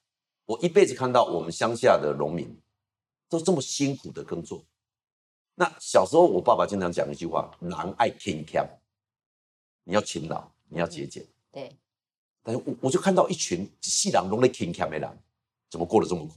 [0.46, 2.54] 我一辈子看到我们乡下的农民
[3.30, 4.64] 都这么辛苦的耕作。
[5.56, 8.68] 那小时候我爸爸经常讲一句话：“男爱勤俭，
[9.84, 11.76] 你要勤劳，你要节俭。”对。
[12.44, 15.18] 但是我我就看到一群细狼农的勤俭的人，
[15.70, 16.34] 怎么过得这么苦？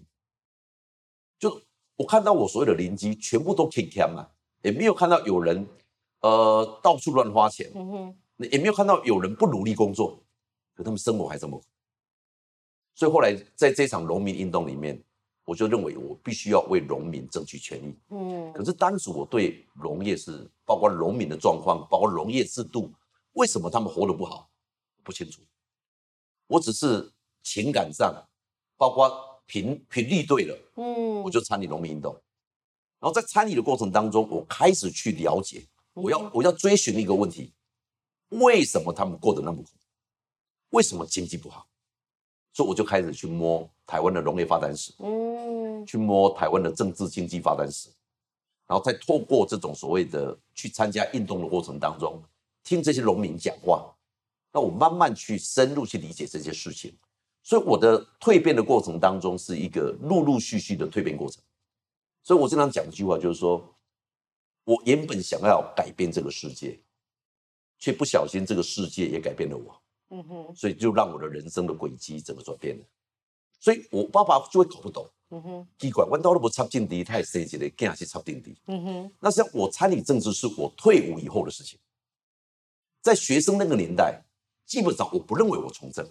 [1.40, 1.60] 就
[1.96, 4.28] 我看到我所有的邻居全部都勤俭嘛，
[4.62, 5.66] 也没有看到有人。
[6.22, 7.72] 呃，到处乱花钱，
[8.36, 10.22] 也没有看到有人不努力工作，
[10.74, 11.64] 可他们生活还这么苦。
[12.94, 15.02] 所以后来在这场农民运动里面，
[15.46, 17.96] 我就认为我必须要为农民争取权益。
[18.10, 22.92] 嗯，可是当时我对农业是包括农民的状况，包括农业制度，
[23.32, 24.50] 为什么他们活得不好，
[25.02, 25.40] 不清楚。
[26.48, 27.10] 我只是
[27.42, 28.14] 情感上，
[28.76, 32.14] 包括频频率对了，嗯，我就参与农民运动。
[33.00, 35.66] 然后在参与的过程当中，我开始去了解。
[35.92, 37.52] 我要我要追寻一个问题：
[38.28, 39.70] 为什么他们过得那么苦？
[40.70, 41.66] 为什么经济不好？
[42.52, 47.88] 所以我就开始去摸台湾的农业发展史，嗯，去摸台湾的政治经济发展史，
[48.68, 52.22] 然后再透过这种所谓的去参加运动的过程当中，
[52.62, 53.92] 听这些农民讲话，
[54.52, 56.96] 那我慢慢去深入去理解这些事情。
[57.42, 61.42] 所以我的蜕变的过程当中是一个陆陆续续的蜕变过程。
[62.22, 63.76] 所以我经常讲一句话，就是说。
[64.64, 66.78] 我原本想要改变这个世界，
[67.78, 69.82] 却不小心这个世界也改变了我。
[70.10, 72.84] 嗯哼，所以就让我的人生的轨迹整个转变了。
[73.58, 75.10] 所以我爸爸就会搞不懂。
[75.30, 78.56] 嗯哼，奇怪，我到都不插进敌，他也生起来更是插进敌。
[78.66, 81.80] 嗯哼，那像我参与政治是我退伍以后的事情，
[83.00, 84.22] 在学生那个年代，
[84.66, 86.08] 基本上我不认为我从政，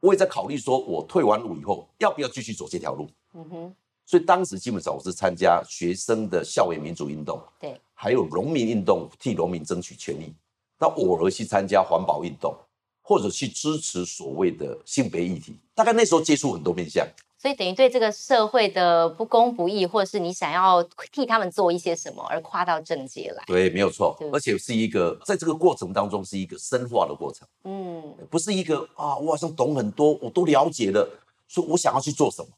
[0.00, 3.08] 我也在考虑说，我退完伍以后要不要继续走这条路。
[3.34, 3.74] 嗯哼。
[4.06, 10.32] 所以当时基本上我是参加学生的校园民主运动，对，还有农民运动，替农民争取权利。
[10.78, 12.56] 那偶尔去参加环保运动，
[13.02, 15.58] 或者去支持所谓的性别议题。
[15.74, 17.06] 大概那时候接触很多面向。
[17.40, 23.44] 所以等于对这个社会的不公不义，或者是你想要替他们做一些什么，而跨到政界来。
[23.46, 27.46] 对，没有错，而且是一个在这个过程当中是一个深化的过程。
[27.62, 31.08] 嗯，不是一个啊，我好像懂很多，我都了解了，
[31.46, 32.48] 说我想要去做什么。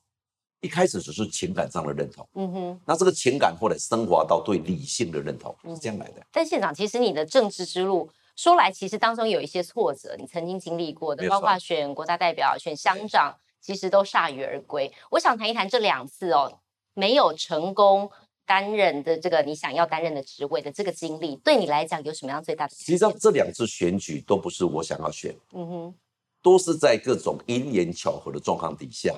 [0.62, 6.22] 一开始只是情感上的认同，嗯哼，那这个情感后来升华到对理性的认同，是这样来的。
[6.32, 13.34] 但县长，其实你的政治之路说来，其实当中有一些挫折，你曾经经历过的，包括选国家代表、选乡长。
[13.60, 14.92] 其实都铩羽而归。
[15.10, 16.60] 我想谈一谈这两次哦，
[16.94, 18.10] 没有成功
[18.46, 22.74] 担任的这个你想要担任的职位的这个经历，对你来讲有什么样最大的？
[22.74, 25.94] 实际上这两次选举都不是我想要选，嗯哼，
[26.42, 29.14] 都是在各种因缘巧合的状况底下，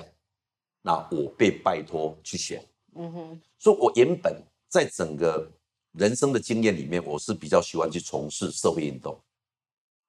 [0.81, 2.63] 那我被拜托去选，
[2.95, 3.41] 嗯哼。
[3.57, 5.49] 所以我原本在整个
[5.93, 9.19] 人生的经验里面，我是比较喜欢去从事社会运动，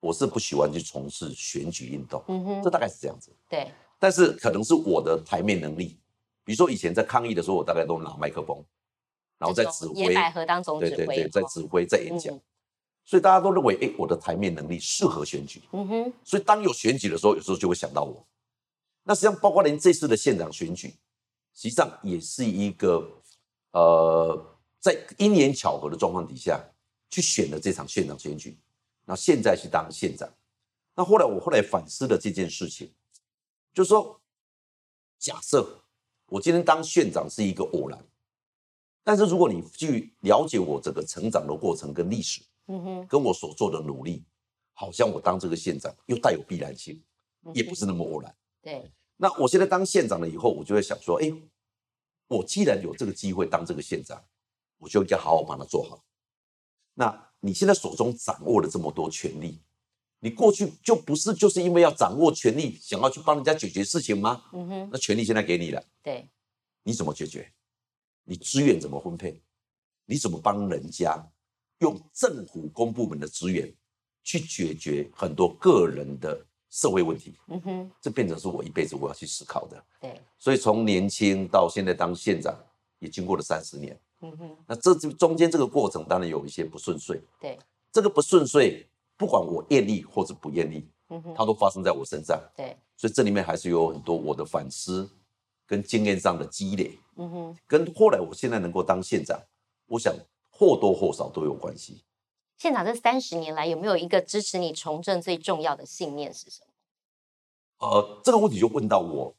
[0.00, 3.72] 我是不喜欢去从事选举运动，嗯哼，这大概是这样子，对。
[4.04, 5.96] 但是可能是我的台面能力，
[6.44, 8.62] 比如说以前在抗议的时候，我大概都拿麦克风，
[9.38, 12.38] 然后在指挥，野百合当总指挥，对对对，在指挥在演讲，
[13.02, 15.62] 所以大家都认为，哎，我的台面能力适合选举。
[15.72, 18.22] 嗯哼，所以当有选举的时候，有时候就会想到我。
[19.04, 20.88] 那实际上，包括连这次的县长选举，
[21.54, 23.10] 实际上也是一个
[23.70, 24.38] 呃，
[24.80, 26.62] 在因缘巧合的状况底下
[27.08, 28.54] 去选了这场县长选举，
[29.06, 30.28] 那现在去当县长。
[30.94, 32.92] 那后来我后来反思了这件事情。
[33.74, 34.20] 就是说，
[35.18, 35.82] 假设
[36.26, 38.06] 我今天当县长是一个偶然，
[39.02, 44.24] 但是如果你去了解我整个成长的过程跟历史，嗯哼，跟我所做的努力，
[44.72, 47.02] 好像我当这个县长又带有必然性，
[47.52, 48.34] 也不是那么偶然。
[48.62, 48.90] 对。
[49.16, 51.32] 那我现在当县长了以后，我就会想说，哎，
[52.28, 54.24] 我既然有这个机会当这个县长，
[54.78, 56.04] 我就应该好好把它做好。
[56.94, 59.60] 那你现在手中掌握了这么多权利。
[60.24, 64.42] 你过去就不是就是因为要掌握权力，想要去帮人家解决事情吗？
[64.54, 66.26] 嗯哼，那权力现在给你了，对，
[66.82, 67.52] 你怎么解决？
[68.24, 69.38] 你资源怎么分配？
[70.06, 71.22] 你怎么帮人家
[71.80, 73.70] 用政府公部门的资源
[74.22, 77.34] 去解决很多个人的社会问题？
[77.48, 79.84] 嗯哼，这变成是我一辈子我要去思考的。
[80.00, 82.58] 对，所以从年轻到现在当县长，
[82.98, 84.00] 也经过了三十年。
[84.22, 87.20] 嗯哼，那这中间这个过程当然有一些不顺遂。
[87.38, 87.58] 对，
[87.92, 88.88] 这个不顺遂。
[89.24, 92.38] 不管我愿意或者不愿意，嗯哼，它都发生在我身上。
[92.54, 95.10] 对，所以这里面还是有很多我的反思
[95.66, 99.40] 跟经验上的积累，嗯哼，跟后来我现在能够当县长，
[99.86, 100.14] 我想
[100.50, 102.04] 或多或少都有关系。
[102.58, 106.60] 县长这三十年来有没有一个支持你从政最重要的信念是什
[107.78, 107.88] 么？
[107.88, 109.34] 呃，这个问题就问到我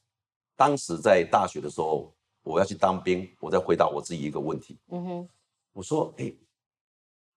[0.56, 5.28] 当时在大学的时候，我要去当兵，我在回答我自己一个问题，嗯哼，
[5.74, 6.34] 我说，哎。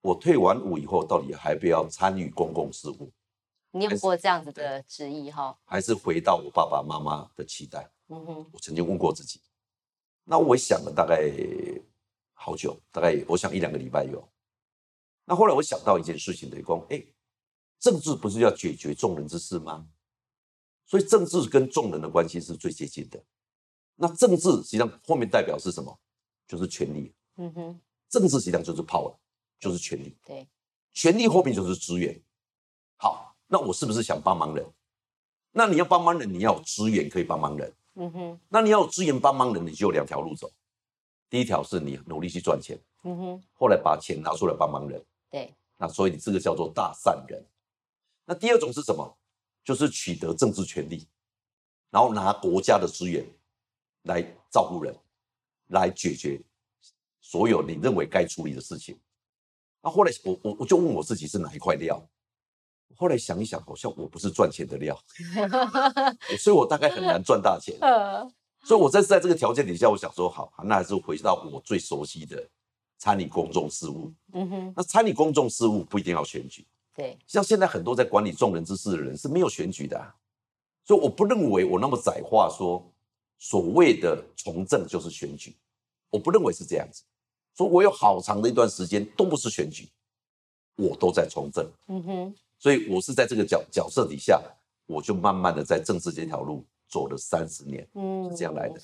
[0.02, 3.12] 我退完伍以后，到底还不要参与公共事务？
[3.72, 5.58] 你有过这样子的质疑哈？
[5.66, 7.90] 还是回到我爸爸妈妈的期待？
[8.08, 9.42] 嗯哼，我曾经问过自己。
[10.24, 11.30] 那我想了大概
[12.34, 14.28] 好久，大概我想一两个礼拜有。
[15.26, 17.04] 那后来我想到一件事情，等于说，哎，
[17.80, 19.88] 政治不是要解决众人之事吗？
[20.86, 23.24] 所以政治跟众人的关系是最接近的。
[23.96, 26.00] 那政治实际上后面代表是什么？
[26.48, 27.14] 就是权力。
[27.36, 29.16] 嗯哼，政治实际上就是 power。
[29.60, 30.48] 就是权力，对，
[30.94, 32.20] 权力后面就是资源。
[32.96, 34.66] 好，那我是不是想帮忙人？
[35.52, 37.74] 那你要帮忙人，你要有资源可以帮忙人。
[37.96, 40.50] 嗯哼，那你要有资源帮忙人，你就有两条路走。
[41.30, 45.04] 第一条是你努力去赚钱，嗯哼，后来把钱拿出来帮忙人。
[45.30, 47.44] 对，那所以你这个叫做大善人。
[48.26, 49.18] 那第二种是什么？
[49.62, 51.08] 就是取得政治权利，
[51.92, 53.24] 然后拿国家的资源
[54.04, 54.96] 来照顾人，
[55.68, 56.42] 来解决
[57.22, 58.98] 所有你认为该处理的事情。
[59.82, 62.02] 那后来我我我就问我自己是哪一块料，
[62.96, 65.00] 后来想一想，好像我不是赚钱的料，
[66.38, 67.76] 所以我大概很难赚大钱。
[68.66, 72.46] 所以我在在这个条件底下，我想说好，那还是回到我最熟悉的
[72.98, 74.14] 参与公众事务。
[74.34, 76.68] 嗯哼，那参与公众事务不一定要选举。
[76.94, 80.14] 对，像现在很多在管理众人之事的人是没有选举的，
[80.84, 82.86] 所以我不认为我那么窄化说
[83.38, 85.56] 所谓的从政就是选举，
[86.10, 87.04] 我不认为是这样子。
[87.60, 89.90] 说我有好长的一段时间都不是选举，
[90.78, 91.70] 我都在从政。
[91.90, 94.42] 嗯哼，所以我是在这个角角色底下，
[94.86, 98.80] 我就慢慢的在政治这条路走了三十年，嗯，是这样来的。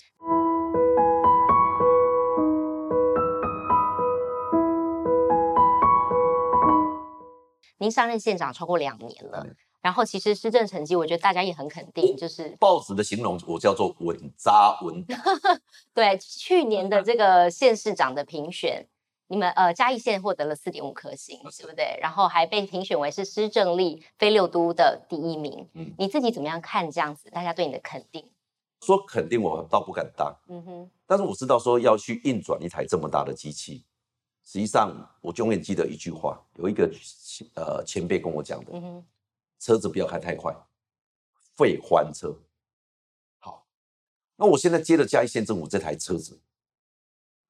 [7.77, 9.47] 您上任县长超过两年了。
[9.85, 15.15] 然后其实施政成绩，我觉得大家也很肯定，就是报纸的形容我叫做稳扎稳打。
[15.93, 18.83] 对，去年的 这个县市长的评选，
[19.27, 21.99] 你们呃嘉义县获得了四点五颗星，对不对？
[22.01, 25.69] 然后还被评选为是施政力非六都的第一名。
[25.75, 27.29] 嗯，你自己怎么样看这样子？
[27.29, 28.27] 大家对你的肯定？
[28.81, 30.35] 说肯定我倒不敢当。
[30.47, 30.89] 嗯哼。
[31.05, 33.85] 但是我知道说要去运转一台这么大的机器，
[34.43, 36.89] 实际上我永远记得一句话，有一个
[37.53, 39.05] 呃前辈跟我讲的，嗯哼，
[39.59, 40.55] 车子不要开太快，
[41.57, 42.35] 会翻车。
[43.39, 43.67] 好，
[44.35, 46.39] 那我现在接了嘉义县政府这台车子。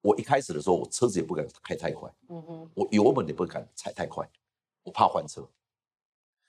[0.02, 4.24] 我一开始的时候，我车子也不敢开太快，嗯哼，我油门也不敢踩太快，
[4.84, 5.44] 我怕换车。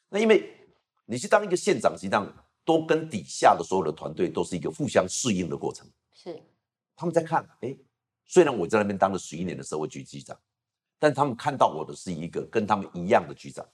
[0.10, 0.56] 那因为
[1.06, 2.32] 你去当一个县长，实际上
[2.64, 5.90] 都跟底下的所有的团队都是一个互相适应的过程。
[6.14, 6.40] 是，
[6.96, 7.76] 他们在看，哎，
[8.26, 10.40] 虽然我在那边当了十一年的社会局局长，
[11.00, 13.68] 但他们看到我的是一个跟他们一样的局长。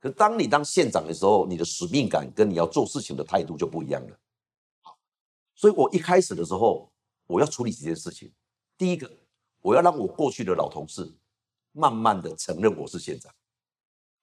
[0.00, 4.16] 可当你当县长的时候，你的使命感跟你要做事情的态度就不一样了。
[4.82, 4.96] 好，
[5.54, 6.90] 所以我一开始的时候，
[7.26, 8.32] 我要处理几件事情。
[8.76, 9.10] 第一个，
[9.60, 11.12] 我要让我过去的老同事
[11.72, 13.32] 慢慢的承认我是县长，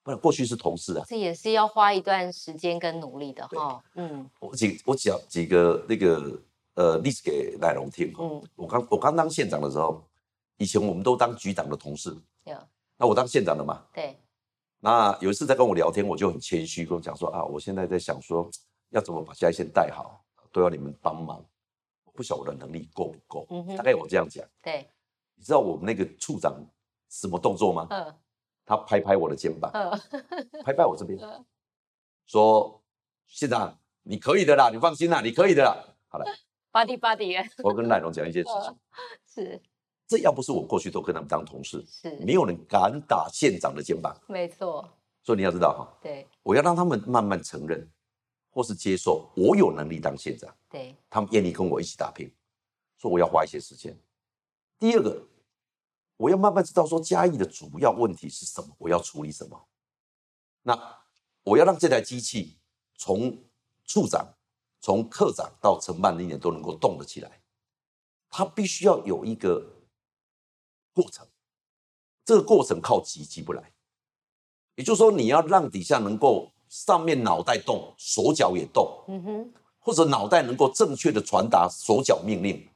[0.01, 1.03] 不然过去是同事啊。
[1.07, 3.83] 这也是要花一段时间跟努力的哈。
[3.95, 6.41] 嗯，我几我讲几个那个
[6.75, 8.13] 呃例子给赖龙听。
[8.17, 10.01] 嗯，我刚我刚当县长的时候，
[10.55, 12.15] 以前我们都当局长的同事。
[12.45, 12.57] 有。
[12.97, 13.83] 那我当县长了嘛。
[13.93, 14.17] 对。
[14.85, 18.47] 那有一次在跟我聊天，我就很谦虚跟我讲说啊，我现在在想说
[18.93, 21.43] 要怎么把下一线带好，都要你们帮忙。
[22.13, 24.45] 不晓得我的能力够不够，大概我这样讲。
[24.61, 24.87] 对，
[25.33, 26.55] 你知道我们那个处长
[27.09, 27.87] 什么动作吗？
[27.89, 28.15] 嗯，
[28.63, 29.71] 他拍拍我的肩膀，
[30.63, 31.19] 拍拍我这边，
[32.27, 32.79] 说
[33.27, 35.75] ：“县长，你可以的啦，你放心啦，你可以的啦。”
[36.07, 36.25] 好了，
[36.71, 37.43] body body。
[37.63, 38.77] 我跟赖龙讲一件事情，
[39.27, 39.61] 是，
[40.07, 44.15] 这要不是我过去都跟他们当同事，是，没有人敢打县长的肩膀。
[44.27, 44.87] 没错。
[45.23, 47.89] 所以你要知道哈，对，我要让他们慢慢承认。
[48.55, 52.33] 或是接受我有能力当县长，对他们愿意跟我一起打拼，
[52.97, 53.93] 说我要花一些时间。
[54.79, 55.21] 第二个，
[56.15, 59.61] 我要慢慢知道说嘉义的主要问题是什么，我要处理什么。
[60.61, 61.01] 那
[61.43, 62.57] 我要让这台机器
[62.95, 63.37] 从
[63.83, 64.25] 处长、
[64.79, 67.41] 从科长到承办人员都能够动得起来，
[68.29, 69.69] 它必须要有一个
[70.95, 71.27] 过程，
[72.23, 73.71] 这个过程靠急急不来。
[74.75, 76.51] 也就是说，你要让底下能够。
[76.67, 82.67] 上面脑袋动，手脚也动，嗯哼，或者脑袋能够正确的传达手脚命令，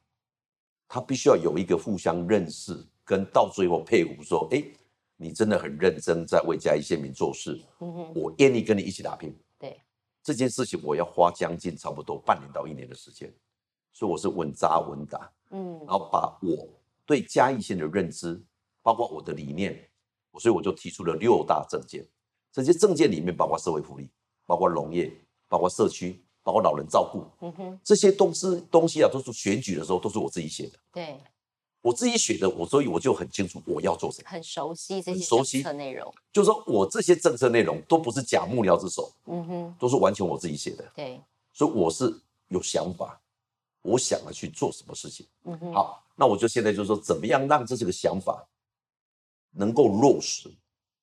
[0.88, 4.64] 他必须要有一个互相认识，跟到最后佩服，说，哎，
[5.18, 9.82] 你真的很认真在为嘉义县民做事，嗯哼，我愿意跟你一起打拼，对，
[10.24, 13.34] 这件事情我要花将近差不多半年到一年的时间，
[13.92, 16.70] 所以我是稳扎稳打，嗯，然后把我
[17.10, 18.40] 对嘉义县的认知，
[18.84, 19.74] 包括我的理念，
[20.38, 22.06] 所以我就提出了六大政见。
[22.52, 24.08] 这些证件里面包括社会福利，
[24.46, 25.12] 包括农业，
[25.48, 27.26] 包括社区，包括老人照顾。
[27.44, 30.78] 嗯哼，这些东西东西啊，都是选举的时候都是我自己写的。
[30.94, 31.20] 对，
[31.82, 36.14] 我自己写的，我所以我就很清楚我要做什么，很熟悉这些政策内容。
[36.32, 40.88] 就是说我这些政策内容都不是假幕僚之手，嗯哼，都是完全我自己写的。
[40.96, 41.20] 对，
[41.54, 43.20] 所以我是有想法，
[43.82, 45.26] 我想了去做什么事情。
[45.46, 48.46] 嗯哼，好，那我就现在就是说，怎么样让这个想法
[49.52, 50.50] 能够落实。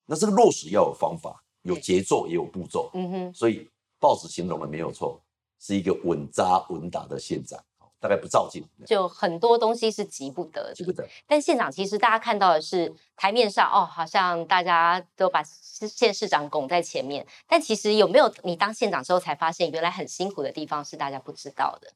[0.04, 2.90] 那这个落实要有方法，有节奏，也有步骤。
[2.94, 5.20] 嗯哼，所以报纸形容的没有错，
[5.58, 7.58] 是一个稳扎稳打的县长，
[7.98, 8.62] 大概不照进。
[8.86, 11.04] 就很多东西是急不得，急不得。
[11.26, 21.90] 但县长其实大家看到的是台面上哦，好像大家都把县市长拱在前面，但其实有没有你当县长之后才发现，原来很辛苦的地方是大家不知道的。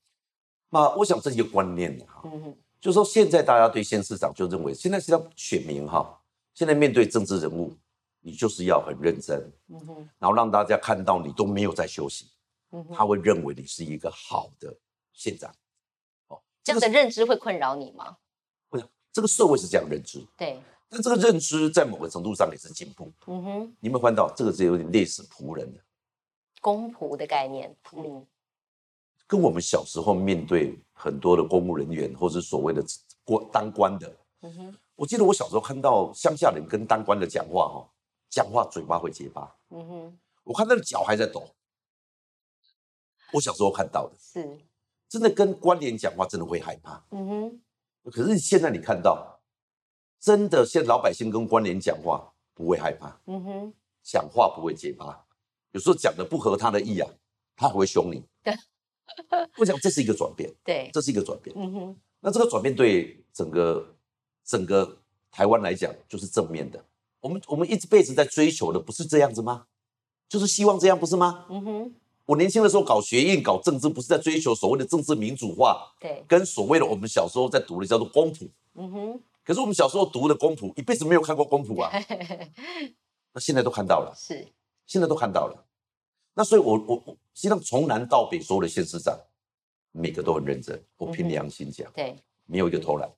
[0.70, 6.18] 那我想这是一个观念哈，嗯哼，就是说现在大家对县市长就认为现在是要选民哈，
[6.54, 7.76] 现在面对政治人物。
[8.22, 12.26] 你就是要很认真，嗯哼，然后让大家看到你都没有在休息，
[12.70, 14.76] 嗯哼，他会认为你是一个好的
[15.14, 15.50] 县长，
[16.28, 18.18] 哦，这样的认知会困扰你吗？
[18.68, 25.80] 会，这个社会是这样认知，对，但这个认知在某个程度上也是进步，嗯哼，你有没有看到这个是有点类似仆人的，
[26.60, 28.26] 公仆的概念，嗯，
[29.30, 32.84] 跟我们小时候面对很多的公务人员或者所谓的
[33.22, 34.12] 官当官的，
[34.96, 37.88] 我记得我小时候看到乡下人跟当官的讲话，哈。
[38.28, 41.48] 讲话嘴巴会结巴，嗯哼，我看他的脚还在抖。
[43.32, 44.56] 我小时候看到的是，
[45.08, 47.60] 真的跟官员讲话真的会害怕，嗯哼。
[48.12, 49.40] 可是现在你看到，
[50.20, 55.26] 真的现在老百姓跟官员讲话不会害怕，嗯哼，讲话不会结巴，
[55.72, 57.10] 有时候讲的不合他的意啊，
[57.56, 58.24] 他还会凶你。
[58.44, 58.54] 对，
[59.58, 61.96] 我讲这是一个转变，对，这是一个转变，嗯哼。
[62.20, 63.94] 那这个转变对整个
[64.44, 64.98] 整个
[65.30, 66.84] 台湾来讲就是正面的。
[67.20, 69.66] 我们我们一辈子在追求的不是这样子吗？
[70.28, 71.46] 就是希望这样不是吗？
[71.48, 71.94] 嗯哼。
[72.26, 75.92] 我年轻的时候搞学运、搞政治，不是在追求所谓的政治民主化？
[75.98, 76.24] 对。
[76.28, 78.48] 跟所谓的我们小时候在读的叫做公仆。
[78.74, 79.20] 嗯哼。
[79.42, 81.90] 可是我们小时候读的公谱，一辈子没有看过公谱啊。
[83.32, 84.46] 那现在都看到了，是
[84.86, 85.66] 现在都看到了。
[86.34, 89.18] 那所以，我我我，实际上从南到北，所有的县市长，
[89.92, 90.80] 每个都很认真。
[90.96, 92.16] 我凭良心讲，对，
[92.46, 93.10] 没有一个偷懒，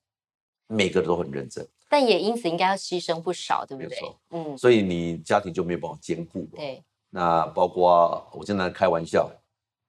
[0.66, 1.66] 每个都很认真。
[1.88, 3.98] 但也因此应该要牺牲不少，对不对？
[4.30, 4.56] 嗯。
[4.56, 6.44] 所以你家庭就没有办法兼顾。
[6.56, 6.82] 对。
[7.10, 9.30] 那包括我经常开玩笑，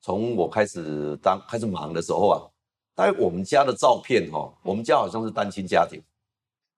[0.01, 2.43] 从我开始当开始忙的时候啊，
[2.93, 6.03] 大概我们家的照片哈，我们家好像是单亲家庭，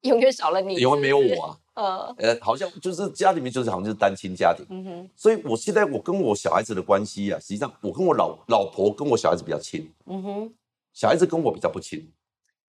[0.02, 1.60] 永远少了你，永远没有我啊。
[1.76, 10.54] 呃，呃，好像就是家里面就是好像就是单亲家庭，嗯哼，所以我现在我跟我小孩子的关系啊，实际上我跟我老老婆跟我小孩子比较亲，嗯哼，
[10.94, 12.12] 小孩子跟我比较不亲，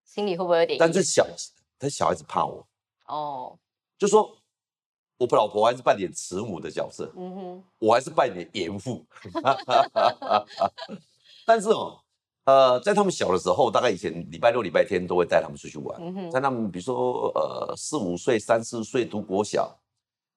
[0.04, 0.78] 心里会不会有点？
[0.78, 1.26] 但是小，
[1.78, 2.66] 他小孩子怕我，
[3.06, 3.58] 哦，
[3.96, 4.36] 就说
[5.18, 9.04] 我老婆还是扮演慈母的角色，嗯哼，我还是扮演严父，
[11.46, 12.00] 但是哦。
[12.46, 16.30] 呃，在他们小的时候，大概以前礼拜六、礼拜天都会带他们出去玩。
[16.30, 19.76] 在他们比如说呃四五岁、三四岁读国小，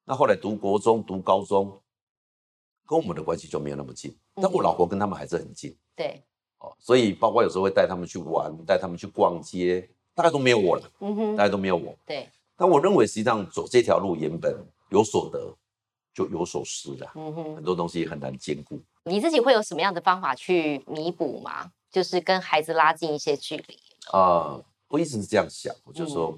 [0.05, 1.79] 那后来读国中、读高中，
[2.87, 4.17] 跟我们的关系就没有那么近。
[4.35, 5.77] 但我老婆跟他们还是很近。
[5.95, 6.23] 对。
[6.57, 10.91] 哦，所以包括有时候会带他们去玩，带他们去逛街，大概都没有我了。
[11.01, 11.95] 嗯哼，大概都没有我。
[12.07, 12.27] 对。
[12.57, 15.55] 但我认为实际上走这条路，原本有所得
[16.11, 17.07] 就有所失的。
[17.13, 18.81] 嗯哼，很多东西很难兼顾。
[19.05, 21.71] 你自己会有什么样的方法去弥补吗？
[21.91, 23.77] 就是跟孩子拉近一些距离
[24.11, 24.61] 啊！
[24.87, 26.37] 我一直是这样想，我就说，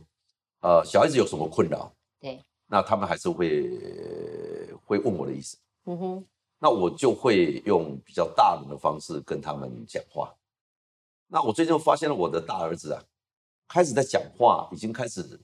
[0.62, 6.26] 呃，小孩子有什么困扰，对，那他们还是会会问我的意思，嗯哼，
[6.60, 10.34] 那我就会用比较大人的方式跟他们讲话。
[11.28, 13.02] 那我最近发现了我的大儿子啊，
[13.68, 15.40] 开始在讲话，已经开始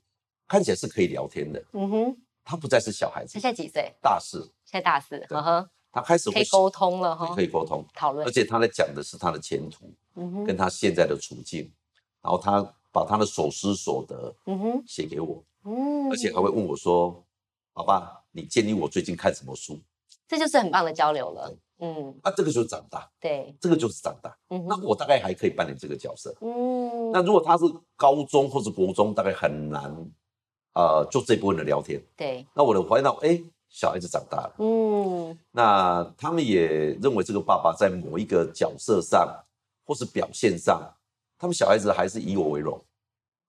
[0.48, 3.94] 看起来是可以聊天的，嗯哼，他不再是小孩子，他现在几岁？
[4.02, 5.70] 大四，现在大四，嗯哼。
[5.92, 7.84] 他开始可以沟通了哈，可以沟通。
[7.94, 11.72] 讨论，而且他在讲的是他的前途，嗯哼，跟他现在的处境，
[12.22, 12.62] 然后他
[12.92, 17.24] 把他的所思所得，嗯哼，写给我，嗯，而且还会问我说
[17.74, 19.80] ：“爸爸，你建议我最近看什么书？”
[20.28, 27.64] 这就是很棒的交流了，嗯，那这个就是长大，对，这个就是长大，嗯，那我大概还可以扮演这个角色，嗯，那如果他是
[27.96, 30.12] 高中或者国中，大概很难，
[30.74, 33.42] 呃，做这部分的聊天，对，那我的怀疑到，哎。
[33.70, 39.28] 小孩子长大了，嗯，那他们也认为这个爸爸在某一个角色上
[39.86, 40.82] 或是表现上，
[41.38, 42.80] 他们小孩子还是以我为荣。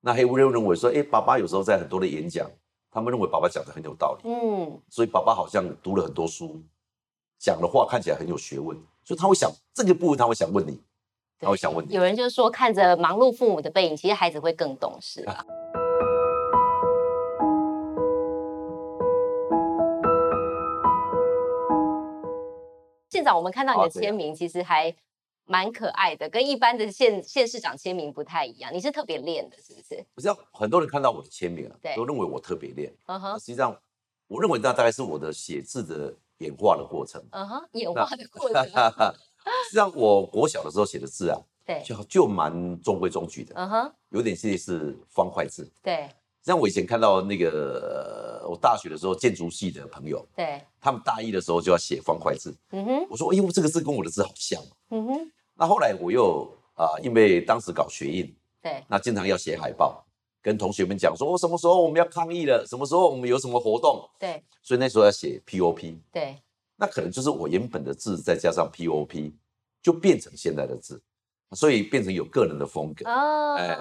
[0.00, 2.50] 那黑乌又认为说，哎，爸爸有时候在很多的演讲，
[2.90, 6.60] 他们认为爸爸讲的很有道理，嗯，所以爸爸好像读了很多书，
[7.38, 10.80] 讲的话看起来很有学问，所以他会想这个部分，他会想问你，
[11.40, 11.94] 他会想问你。
[11.94, 15.44] 有人就是说，看着忙碌父母的背影，其实孩子会更懂事啊。
[23.28, 24.94] 长，我们看到你的签名，其实还
[25.44, 28.72] 蛮可爱的，跟一般的县县市长签名不太一样。
[28.72, 30.06] 你是特别练的，是不是？
[30.14, 32.90] 不是，很多人看到我的签名啊，都认为我特别练。
[33.06, 33.78] 嗯哼，实际上，
[34.28, 37.22] 我认为那大概是我的写字的演化的过程。
[37.32, 38.64] 嗯哼，演化的过程。
[39.68, 43.54] 实际上，我国小的时候写的字啊，对，就就蛮中规中矩的。
[43.56, 45.70] 嗯哼，有点似是方块字。
[45.82, 46.08] 对。
[46.48, 52.56] 像我以前看到那个，我大学的时候建筑系的朋友，对，他们大一的时候就要写方块字。
[52.70, 54.58] 嗯哼，我说，哎呦，这个字跟我的字好像。
[54.88, 60.02] 嗯哼，那后来我又啊，因为当时搞学印，对，那经常要写海报，
[60.40, 66.40] 跟同学们讲说，我什么时候我们要抗议了，什么时候我们有什么活动，对，所以那时候要写 POP，对，
[66.76, 69.34] 那可能就是我原本的字再加上 POP，
[69.82, 70.98] 就变成现在的字，
[71.52, 73.06] 所以变成有个人的风格。
[73.06, 73.78] 哦，哎。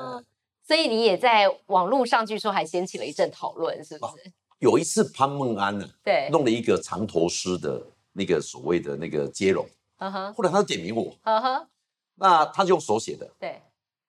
[0.67, 4.33] 所以你也在网络上，据说还掀起了一阵讨论，是不是？
[4.59, 9.65] 有一次潘孟安呢，对，弄了一个长头诗的那个所谓的那个接龙，
[9.99, 11.67] 嗯哼，后来他就点名我，嗯哼，
[12.15, 13.61] 那他就用手写的，对，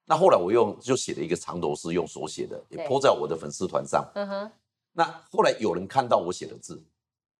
[0.06, 4.50] 那后来我用就写了一个长头诗，用手写的，也泼在我的粉丝团上，嗯哼，
[4.94, 6.82] 那后来有人看到我写的字，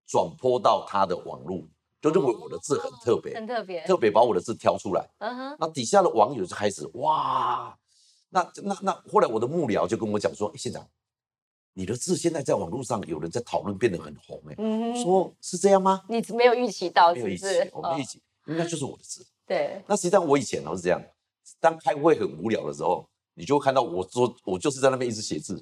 [0.07, 1.65] 转泼到他的网络，
[2.01, 7.77] 就认为我的字很特别，很特别，特别把我的字挑出来，嗯哼，那底下的网友就开始哇。
[8.31, 10.87] 那那那后来我的幕僚就跟我讲说，县长，
[11.73, 16.05] 你的字现在在网络上有人在讨论，变得很红哎，说是这样吗？
[16.09, 19.27] 你没有预期到，没有预期，我没预期，应该就是我的字。
[19.47, 19.83] 对。
[19.87, 21.03] 那实际上我以前都是这样，
[21.59, 25.57] 当开会很无聊的时候，你就会看到我说我就是在那边一直写字，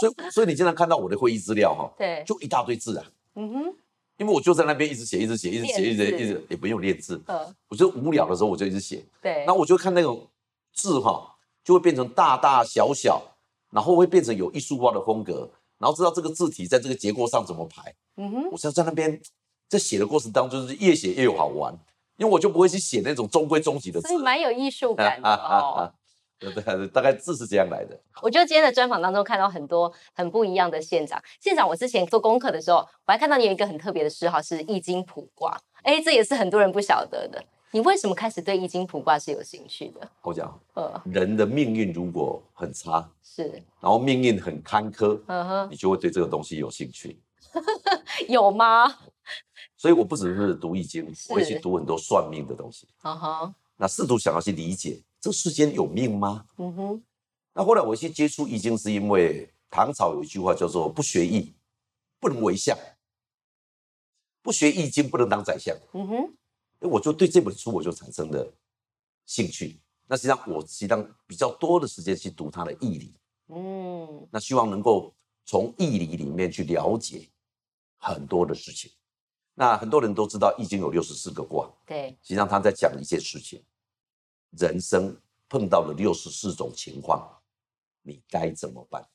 [0.00, 3.74] 所以所以你经常看到我的会议资料哈，对，就一大堆字啊，嗯哼，
[4.16, 10.26] 因为我就在那边一直写，一直写，一直写，一直一直也不用练字，嗯，我就无聊的时候我就一直写，对，那我就看那种
[10.72, 11.29] 字哈。
[11.64, 13.22] 就会变成大大小小，
[13.70, 17.94] 然后会变成有艺术化的风格，然后知道这个字体在这个结构上怎么排。
[18.16, 19.20] 嗯哼，我是在那边
[19.68, 21.72] 在写的过程当中，就是越写越有好玩，
[22.16, 25.92] 因为我就不会去写那种中规中矩的字，所以蛮有艺术感的哦。
[26.40, 28.00] 对对，大概字是这样来的。
[28.22, 31.22] 我就今天的专访当中看到很多很不一样的县长。
[31.38, 35.54] 县长，我之前做功课的时候，我还看到你有一个很特别的嗜好是易经卜卦。
[35.82, 37.44] 哎，这也是很多人不晓得的。
[37.72, 40.10] 你为什么开始对易经卜卦是有兴趣的？
[40.22, 43.44] 我讲，呃，人的命运如果很差，是，
[43.80, 47.20] 然后命运很坎坷，嗯哼，你就会对这个东西有兴趣。
[48.28, 48.98] 有吗？
[49.76, 52.88] 所以我不只是读易经，我会去读很多算命的东西。
[53.02, 56.44] 嗯哼，那试图想要去理解这世间有命吗？
[56.56, 57.02] 嗯哼。
[57.52, 61.52] 那后来我去接触易经，是因为唐朝有一句话叫做“不学易，
[62.18, 62.76] 不能为相”。
[64.42, 65.76] 不学易经不能当宰相。
[65.92, 66.32] 嗯哼，
[66.88, 68.52] 我就对这本书我就产生了
[69.26, 69.80] 兴趣。
[70.06, 73.14] 那实际上我实际上比较多的时间去读它的义理。
[73.48, 75.14] 嗯，那希望能够
[75.44, 77.28] 从义理里面去了解
[77.96, 78.90] 很多的事情。
[79.54, 81.70] 那很多人都知道易经有六十四个卦。
[81.86, 83.62] 对，实际上他在讲一件事情：
[84.58, 85.16] 人生
[85.48, 87.28] 碰到了六十四种情况，
[88.02, 89.06] 你该怎么办？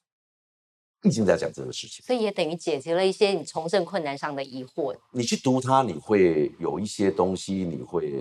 [1.05, 4.95] 已经在讲这个事情，所以也等于解决了一些你从政困难上的疑惑。
[5.11, 8.11] 你去读它，你会有一些东西，你会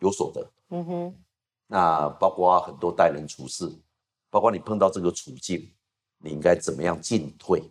[0.00, 0.50] 有所得。
[0.70, 1.14] 嗯哼，
[1.66, 3.70] 那包括很多待人处事，
[4.30, 5.70] 包括你碰到这个处境，
[6.18, 7.62] 你应该怎么样进退？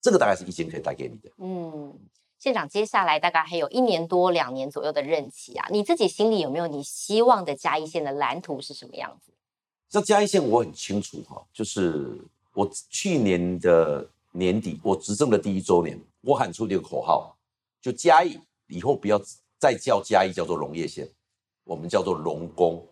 [0.00, 1.30] 这个大概是易经可以带给你的。
[1.38, 1.96] 嗯，
[2.38, 9.32] 县长接下来大概还有一年多、两年左右的任期啊，你自己心里有没有你希望的嘉义县的蓝图是什么样子？
[9.88, 12.20] 这嘉义县我很清楚哈，就是。
[12.58, 17.38] 我去年的年底，我执政的第一周年，我喊出一个口号，
[17.80, 18.36] 就嘉义
[18.66, 19.16] 以后不要
[19.60, 21.08] 再叫嘉义叫做农业县，
[21.62, 22.84] 我们叫做农工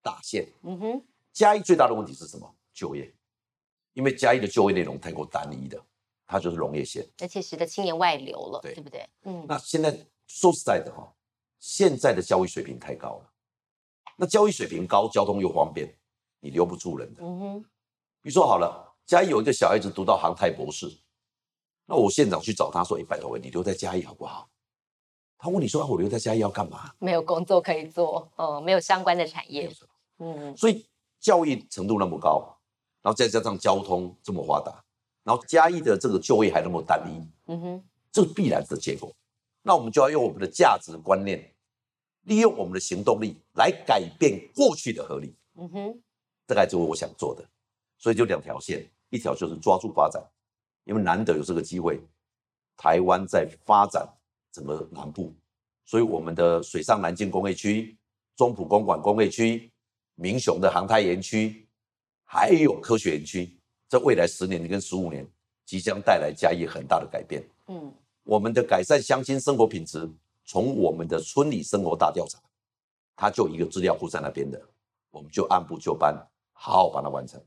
[0.00, 0.48] 大县。
[0.62, 2.50] 嗯哼，嘉义最大的问题是什么？
[2.72, 3.12] 就业，
[3.92, 5.78] 因为嘉义的就业内容太过单一的，
[6.26, 9.06] 它就是农业县，而且使得青年外流了，对不对？
[9.24, 9.94] 嗯，那现在
[10.26, 11.12] 说实在的哈，
[11.60, 13.30] 现在的教育水平太高了，
[14.16, 15.94] 那教育水平高，交通又方便，
[16.40, 17.22] 你留不住人的。
[17.22, 17.62] 嗯哼，
[18.22, 18.88] 比如说好了。
[19.12, 20.90] 嘉义有一个小孩子读到航太博士，
[21.84, 24.48] 那我县长去找他说：“哎，拜托你留在嘉义好不好？”
[25.36, 29.70] 他问你说：“我留在嘉义要干嘛？”没有工作可以做，哦，没有相关的产业。
[30.16, 30.86] 嗯，所以
[31.20, 32.56] 教育程度那么高，
[33.02, 34.82] 然后再加上交通这么发达，
[35.24, 39.14] 然后嘉义的这个就业还那么单一，嗯哼，这是必然的结果。
[39.60, 41.54] 那我们就要用我们的价值观念，
[42.22, 45.36] 利用我们的行动力来改变过去的合理。
[45.56, 46.02] 嗯哼，
[46.46, 47.46] 大概就是我想做的。
[47.98, 50.24] 所以就两条线，一条就是抓住发展，
[50.84, 52.00] 因为难得有这个机会，
[52.78, 54.08] 台湾在发展
[54.50, 55.34] 整个南部，
[55.84, 57.94] 所以我们的水上南京工业区、
[58.36, 59.70] 中埔公馆工业区、
[60.14, 61.68] 民雄的航太园区，
[62.24, 63.54] 还有科学园区，
[63.86, 65.28] 在未来十年跟十五年，
[65.66, 67.46] 即将带来嘉义很大的改变。
[67.66, 67.92] 嗯，
[68.22, 70.10] 我们的改善乡亲生活品质，
[70.46, 72.38] 从我们的村里生活大调查，
[73.14, 74.58] 它就一个资料库在那边的，
[75.10, 76.16] 我们就按部就班，
[76.54, 77.38] 好好把它完成。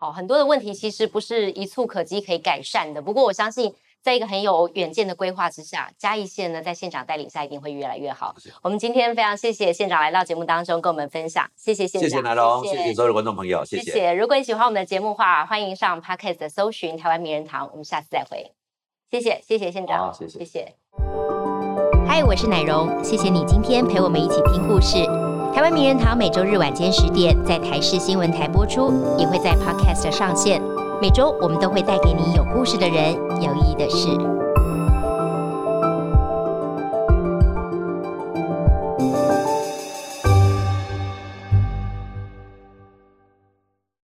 [0.00, 3.02] 好，很多的问题其实不是一蹴可及可以改善的。
[3.02, 8.32] 不过我相信，在一个很有远见的规划之下，嘉义县呢，在县长带领下，一定会越来越好。
[8.62, 14.12] 我们今天非常谢谢县长来到节目当中跟我们分享，谢谢县长，谢谢南龙，谢谢所有的观众朋友，谢谢。
[14.12, 18.52] 如果你喜欢我们的节目话，欢迎上 Podcast 搜寻台湾名人堂，我们下次再会。
[19.10, 20.74] 谢谢，谢谢县长，谢谢，谢谢。
[22.06, 25.27] 嗨，我是奶荣，谢谢你今天陪我们一起听故事。
[25.54, 30.62] 台湾名人堂每周日晚间十点在台视新闻台播出，也会在 Podcast 上线。
[31.00, 34.37] 每周我们都会带给你有故事的人，有意义的事。